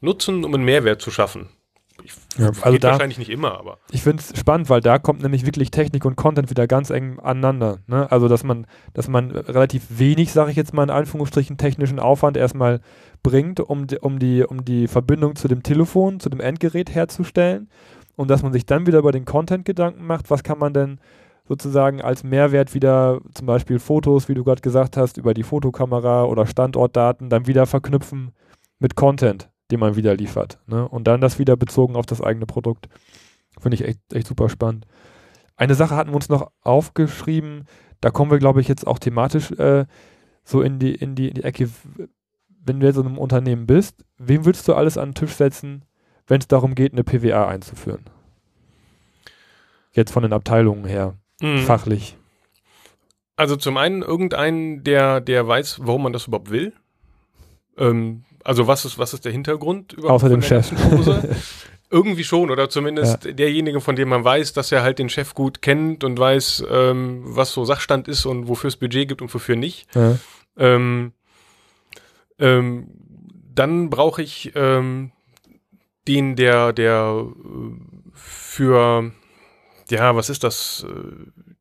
nutzen, 0.00 0.44
um 0.44 0.52
einen 0.52 0.64
Mehrwert 0.64 1.00
zu 1.00 1.12
schaffen? 1.12 1.50
Ich, 2.06 2.14
ja, 2.38 2.50
also 2.62 2.78
da, 2.78 2.92
wahrscheinlich 2.92 3.18
nicht 3.18 3.30
immer, 3.30 3.58
aber. 3.58 3.78
Ich 3.90 4.02
finde 4.02 4.22
es 4.22 4.38
spannend, 4.38 4.70
weil 4.70 4.80
da 4.80 5.00
kommt 5.00 5.22
nämlich 5.22 5.44
wirklich 5.44 5.72
Technik 5.72 6.04
und 6.04 6.14
Content 6.14 6.50
wieder 6.50 6.68
ganz 6.68 6.90
eng 6.90 7.18
aneinander. 7.18 7.78
Ne? 7.88 8.10
Also, 8.12 8.28
dass 8.28 8.44
man, 8.44 8.66
dass 8.94 9.08
man 9.08 9.32
relativ 9.32 9.86
wenig, 9.88 10.32
sage 10.32 10.52
ich 10.52 10.56
jetzt 10.56 10.72
mal 10.72 10.84
in 10.84 10.90
Anführungsstrichen, 10.90 11.56
technischen 11.56 11.98
Aufwand 11.98 12.36
erstmal 12.36 12.80
bringt, 13.24 13.58
um 13.58 13.88
die, 13.88 13.98
um, 13.98 14.20
die, 14.20 14.44
um 14.44 14.64
die 14.64 14.86
Verbindung 14.86 15.34
zu 15.34 15.48
dem 15.48 15.64
Telefon, 15.64 16.20
zu 16.20 16.28
dem 16.28 16.38
Endgerät 16.38 16.94
herzustellen. 16.94 17.68
Und 18.14 18.30
dass 18.30 18.44
man 18.44 18.52
sich 18.52 18.66
dann 18.66 18.86
wieder 18.86 19.00
über 19.00 19.12
den 19.12 19.24
Content 19.24 19.64
Gedanken 19.64 20.06
macht, 20.06 20.30
was 20.30 20.44
kann 20.44 20.58
man 20.58 20.72
denn 20.72 21.00
sozusagen 21.48 22.00
als 22.02 22.22
Mehrwert 22.22 22.72
wieder 22.72 23.20
zum 23.34 23.46
Beispiel 23.48 23.80
Fotos, 23.80 24.28
wie 24.28 24.34
du 24.34 24.44
gerade 24.44 24.62
gesagt 24.62 24.96
hast, 24.96 25.16
über 25.16 25.34
die 25.34 25.42
Fotokamera 25.42 26.24
oder 26.24 26.46
Standortdaten 26.46 27.30
dann 27.30 27.48
wieder 27.48 27.66
verknüpfen 27.66 28.30
mit 28.78 28.94
Content 28.94 29.50
den 29.70 29.80
man 29.80 29.96
wieder 29.96 30.14
liefert. 30.14 30.58
Ne? 30.66 30.88
Und 30.88 31.06
dann 31.06 31.20
das 31.20 31.38
wieder 31.38 31.56
bezogen 31.56 31.96
auf 31.96 32.06
das 32.06 32.20
eigene 32.20 32.46
Produkt. 32.46 32.88
Finde 33.58 33.74
ich 33.74 33.84
echt, 33.84 34.00
echt 34.12 34.26
super 34.26 34.48
spannend. 34.48 34.86
Eine 35.56 35.74
Sache 35.74 35.96
hatten 35.96 36.10
wir 36.10 36.16
uns 36.16 36.28
noch 36.28 36.50
aufgeschrieben, 36.62 37.64
da 38.00 38.10
kommen 38.10 38.30
wir, 38.30 38.38
glaube 38.38 38.60
ich, 38.60 38.68
jetzt 38.68 38.86
auch 38.86 38.98
thematisch 38.98 39.50
äh, 39.52 39.86
so 40.44 40.60
in 40.60 40.78
die, 40.78 40.94
in, 40.94 41.14
die, 41.14 41.28
in 41.28 41.34
die 41.34 41.44
Ecke, 41.44 41.70
wenn 42.62 42.80
du 42.80 42.86
jetzt 42.86 42.96
in 42.96 43.06
einem 43.06 43.18
Unternehmen 43.18 43.66
bist, 43.66 44.04
wem 44.18 44.44
würdest 44.44 44.68
du 44.68 44.74
alles 44.74 44.98
an 44.98 45.10
den 45.10 45.14
Tisch 45.14 45.32
setzen, 45.32 45.84
wenn 46.26 46.40
es 46.40 46.48
darum 46.48 46.74
geht, 46.74 46.92
eine 46.92 47.04
PWA 47.04 47.48
einzuführen? 47.48 48.04
Jetzt 49.92 50.12
von 50.12 50.22
den 50.22 50.34
Abteilungen 50.34 50.84
her, 50.84 51.14
mhm. 51.40 51.58
fachlich. 51.58 52.18
Also 53.36 53.56
zum 53.56 53.76
einen 53.76 54.02
irgendeinen, 54.02 54.84
der, 54.84 55.20
der 55.20 55.46
weiß, 55.48 55.80
warum 55.82 56.02
man 56.02 56.12
das 56.12 56.26
überhaupt 56.26 56.50
will. 56.50 56.74
Ähm, 57.78 58.24
also 58.46 58.66
was 58.68 58.84
ist, 58.84 58.98
was 58.98 59.12
ist 59.12 59.24
der 59.24 59.32
Hintergrund 59.32 59.92
überhaupt? 59.92 60.22
Außer 60.22 60.28
dem 60.28 60.42
Chef. 60.42 60.70
Irgendwie 61.90 62.24
schon, 62.24 62.50
oder 62.50 62.68
zumindest 62.68 63.24
ja. 63.24 63.32
derjenige, 63.32 63.80
von 63.80 63.96
dem 63.96 64.08
man 64.08 64.24
weiß, 64.24 64.52
dass 64.52 64.72
er 64.72 64.82
halt 64.82 64.98
den 64.98 65.08
Chef 65.08 65.34
gut 65.34 65.62
kennt 65.62 66.04
und 66.04 66.18
weiß, 66.18 66.64
ähm, 66.70 67.22
was 67.24 67.52
so 67.52 67.64
Sachstand 67.64 68.08
ist 68.08 68.24
und 68.24 68.48
wofür 68.48 68.68
es 68.68 68.76
Budget 68.76 69.08
gibt 69.08 69.22
und 69.22 69.32
wofür 69.32 69.56
nicht. 69.56 69.86
Ja. 69.94 70.18
Ähm, 70.56 71.12
ähm, 72.38 72.88
dann 73.54 73.90
brauche 73.90 74.22
ich 74.22 74.52
ähm, 74.54 75.12
den, 76.06 76.36
der, 76.36 76.72
der 76.72 77.26
äh, 77.26 78.10
für, 78.14 79.12
ja, 79.90 80.16
was 80.16 80.28
ist 80.28 80.44
das, 80.44 80.86
äh, 80.88 81.52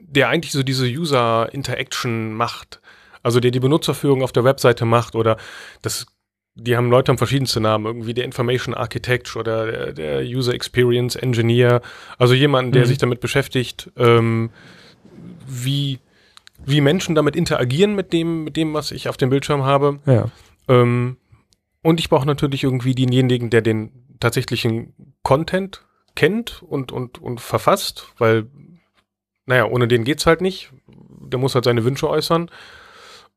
der 0.00 0.28
eigentlich 0.28 0.52
so 0.52 0.62
diese 0.62 0.86
User-Interaction 0.86 2.34
macht. 2.34 2.79
Also 3.22 3.40
der 3.40 3.50
die 3.50 3.60
Benutzerführung 3.60 4.22
auf 4.22 4.32
der 4.32 4.44
Webseite 4.44 4.84
macht 4.84 5.14
oder 5.14 5.36
das 5.82 6.06
die 6.54 6.76
haben 6.76 6.90
Leute 6.90 7.10
haben 7.10 7.18
verschiedenste 7.18 7.60
Namen, 7.60 7.86
irgendwie 7.86 8.14
der 8.14 8.24
Information 8.24 8.74
Architect 8.74 9.34
oder 9.36 9.70
der, 9.70 9.92
der 9.92 10.22
User 10.22 10.52
Experience 10.52 11.16
Engineer, 11.16 11.80
also 12.18 12.34
jemanden, 12.34 12.72
der 12.72 12.82
mhm. 12.82 12.86
sich 12.86 12.98
damit 12.98 13.20
beschäftigt, 13.20 13.90
ähm, 13.96 14.50
wie, 15.46 16.00
wie 16.64 16.80
Menschen 16.80 17.14
damit 17.14 17.36
interagieren 17.36 17.94
mit 17.94 18.12
dem, 18.12 18.44
mit 18.44 18.56
dem, 18.56 18.74
was 18.74 18.90
ich 18.90 19.08
auf 19.08 19.16
dem 19.16 19.30
Bildschirm 19.30 19.64
habe. 19.64 20.00
Ja. 20.06 20.30
Ähm, 20.68 21.16
und 21.82 22.00
ich 22.00 22.10
brauche 22.10 22.26
natürlich 22.26 22.64
irgendwie 22.64 22.94
denjenigen, 22.94 23.48
der 23.48 23.62
den 23.62 23.92
tatsächlichen 24.20 24.92
Content 25.22 25.84
kennt 26.14 26.62
und, 26.62 26.92
und, 26.92 27.18
und 27.18 27.40
verfasst, 27.40 28.08
weil, 28.18 28.46
naja, 29.46 29.64
ohne 29.64 29.88
den 29.88 30.04
geht's 30.04 30.26
halt 30.26 30.42
nicht. 30.42 30.72
Der 30.86 31.38
muss 31.38 31.54
halt 31.54 31.64
seine 31.64 31.84
Wünsche 31.84 32.08
äußern. 32.08 32.50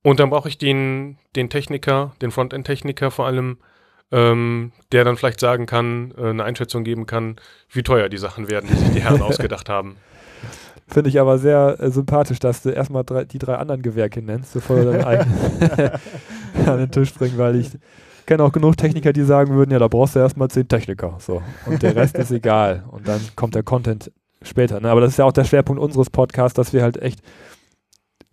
Und 0.04 0.20
dann 0.20 0.30
brauche 0.30 0.50
ich 0.50 0.58
den, 0.58 1.18
den 1.36 1.50
Techniker, 1.50 2.12
den 2.22 2.32
Frontend-Techniker 2.32 3.10
vor 3.10 3.26
allem, 3.26 3.58
ähm, 4.12 4.74
der 4.92 5.06
dann 5.06 5.18
vielleicht 5.18 5.40
sagen 5.40 5.66
kann, 5.66 6.14
äh, 6.18 6.30
eine 6.30 6.44
Einschätzung 6.44 6.84
geben 6.84 7.06
kann, 7.06 7.38
wie 7.72 7.84
teuer 7.84 8.10
die 8.10 8.18
Sachen 8.18 8.50
werden, 8.50 8.70
die 8.70 8.76
sich 8.76 8.92
die 8.92 9.02
Herren 9.02 9.22
ausgedacht 9.24 9.70
haben. 9.70 9.96
Finde 10.88 11.10
ich 11.10 11.20
aber 11.20 11.38
sehr 11.40 11.78
äh, 11.80 11.90
sympathisch, 11.90 12.40
dass 12.40 12.62
du 12.62 12.70
erstmal 12.70 13.06
drei, 13.06 13.24
die 13.24 13.40
drei 13.40 13.56
anderen 13.56 13.82
Gewerke 13.82 14.22
nennst, 14.22 14.54
bevor 14.54 14.76
du 14.76 14.92
deinen 14.92 15.04
eigenen 15.06 15.92
an 16.68 16.78
den 16.78 16.92
Tisch 16.92 17.14
bringst, 17.14 17.38
weil 17.38 17.56
ich 17.56 17.72
kenne 18.26 18.44
auch 18.44 18.52
genug 18.52 18.78
Techniker, 18.78 19.14
die 19.14 19.24
sagen 19.24 19.56
würden, 19.56 19.72
ja, 19.72 19.80
da 19.80 19.88
brauchst 19.88 20.16
du 20.16 20.20
erstmal 20.20 20.50
zehn 20.50 20.68
Techniker. 20.68 21.16
So. 21.20 21.42
Und 21.66 21.82
der 21.82 21.96
Rest 21.96 22.18
ist 22.18 22.32
egal. 22.32 22.84
Und 22.92 23.08
dann 23.08 23.22
kommt 23.36 23.56
der 23.56 23.64
Content 23.64 24.12
später. 24.42 24.80
Ne? 24.80 24.90
Aber 24.90 25.02
das 25.02 25.12
ist 25.12 25.18
ja 25.18 25.26
auch 25.26 25.32
der 25.32 25.46
Schwerpunkt 25.46 25.82
unseres 25.82 26.10
Podcasts, 26.10 26.56
dass 26.56 26.74
wir 26.74 26.84
halt 26.84 27.02
echt 27.02 27.22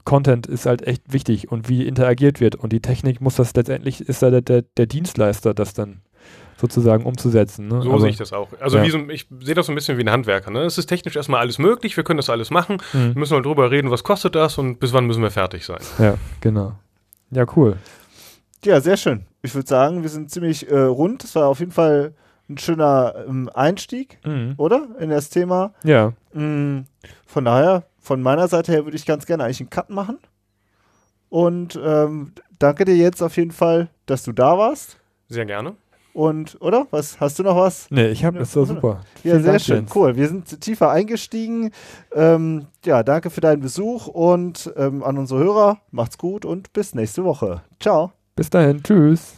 Content 0.05 0.47
ist 0.47 0.67
halt 0.67 0.87
echt 0.87 1.13
wichtig 1.13 1.51
und 1.51 1.69
wie 1.69 1.87
interagiert 1.87 2.41
wird. 2.41 2.57
Und 2.57 2.73
die 2.73 2.81
Technik 2.81 3.21
muss 3.21 3.37
das 3.37 3.55
letztendlich, 3.55 4.01
ist 4.01 4.23
da 4.23 4.31
der, 4.31 4.43
der, 4.43 4.63
der 4.63 4.87
Dienstleister, 4.87 5.55
das 5.55 5.75
dann 5.75 6.03
sozusagen 6.61 7.05
umzusetzen. 7.05 7.69
Ne? 7.69 7.83
So 7.83 7.93
also, 7.93 7.99
sehe 8.01 8.11
ich 8.11 8.17
das 8.17 8.33
auch. 8.33 8.49
Also 8.61 8.79
ja. 8.79 8.89
so, 8.91 8.99
ich 9.09 9.27
sehe 9.41 9.55
das 9.55 9.67
so 9.67 9.73
ein 9.73 9.75
bisschen 9.75 9.97
wie 9.99 10.03
ein 10.03 10.11
Handwerker. 10.11 10.51
Ne? 10.51 10.61
Es 10.61 10.79
ist 10.79 10.87
technisch 10.87 11.17
erstmal 11.17 11.41
alles 11.41 11.59
möglich, 11.59 11.97
wir 11.97 12.05
können 12.05 12.19
das 12.19 12.29
alles 12.29 12.51
machen. 12.51 12.79
Mhm. 12.93 13.15
Wir 13.15 13.19
müssen 13.19 13.35
mal 13.35 13.43
drüber 13.43 13.71
reden, 13.71 13.91
was 13.91 14.05
kostet 14.05 14.35
das 14.35 14.59
und 14.59 14.79
bis 14.79 14.93
wann 14.93 15.07
müssen 15.07 15.23
wir 15.23 15.31
fertig 15.31 15.65
sein. 15.65 15.81
Ja, 15.99 16.15
genau. 16.41 16.75
Ja, 17.31 17.47
cool. 17.57 17.77
Ja, 18.65 18.81
sehr 18.81 18.99
schön. 18.99 19.25
Ich 19.43 19.55
würde 19.55 19.69
sagen, 19.69 20.03
wir 20.03 20.11
sind 20.11 20.31
ziemlich 20.31 20.71
äh, 20.71 20.79
rund. 20.79 21.25
Das 21.25 21.35
war 21.35 21.49
auf 21.49 21.61
jeden 21.61 21.73
Fall 21.73 22.15
ein 22.51 22.59
schöner 22.59 23.15
ähm, 23.27 23.51
Einstieg, 23.55 24.19
mhm. 24.27 24.55
oder? 24.59 24.89
In 24.99 25.09
das 25.09 25.31
Thema. 25.31 25.73
Ja. 25.83 26.13
Mhm. 26.35 26.85
Von 27.27 27.45
daher 27.47 27.85
von 28.01 28.23
meiner 28.23 28.49
Seite 28.49 28.73
her 28.73 28.85
würde 28.85 28.97
ich 28.97 29.07
ganz 29.07 29.27
gerne 29.27 29.45
eigentlich 29.45 29.61
einen 29.61 29.71
Cut 29.71 29.91
machen. 29.91 30.19
Und 31.29 31.79
ähm, 31.83 32.33
danke 32.59 32.85
dir 32.85 32.97
jetzt 32.97 33.23
auf 33.23 33.37
jeden 33.37 33.53
Fall, 33.53 33.89
dass 34.07 34.25
du 34.25 34.33
da 34.33 34.59
warst. 34.59 34.99
Sehr 35.29 35.47
gerne. 35.47 35.77
Und, 36.13 36.57
oder? 36.61 36.89
Was, 36.91 37.21
hast 37.21 37.39
du 37.39 37.45
noch 37.45 37.57
was? 37.57 37.87
Nee, 37.91 38.09
ich 38.09 38.25
habe, 38.25 38.41
das 38.41 38.57
war 38.57 38.67
super. 38.67 39.01
Ja, 39.23 39.33
Vielen 39.33 39.43
sehr 39.43 39.53
Dank, 39.53 39.63
schön, 39.63 39.77
Jens. 39.77 39.95
cool. 39.95 40.17
Wir 40.17 40.27
sind 40.29 40.61
tiefer 40.61 40.91
eingestiegen. 40.91 41.71
Ähm, 42.13 42.67
ja, 42.85 43.05
danke 43.05 43.31
für 43.31 43.41
deinen 43.41 43.61
Besuch 43.61 44.09
und 44.09 44.73
ähm, 44.77 45.05
an 45.05 45.19
unsere 45.19 45.39
Hörer, 45.41 45.81
macht's 45.93 46.19
gut 46.19 46.45
und 46.45 46.73
bis 46.73 46.95
nächste 46.97 47.23
Woche. 47.25 47.63
Ciao. 47.79 48.13
Bis 48.35 48.51
dahin, 48.51 48.83
tschüss. 48.83 49.35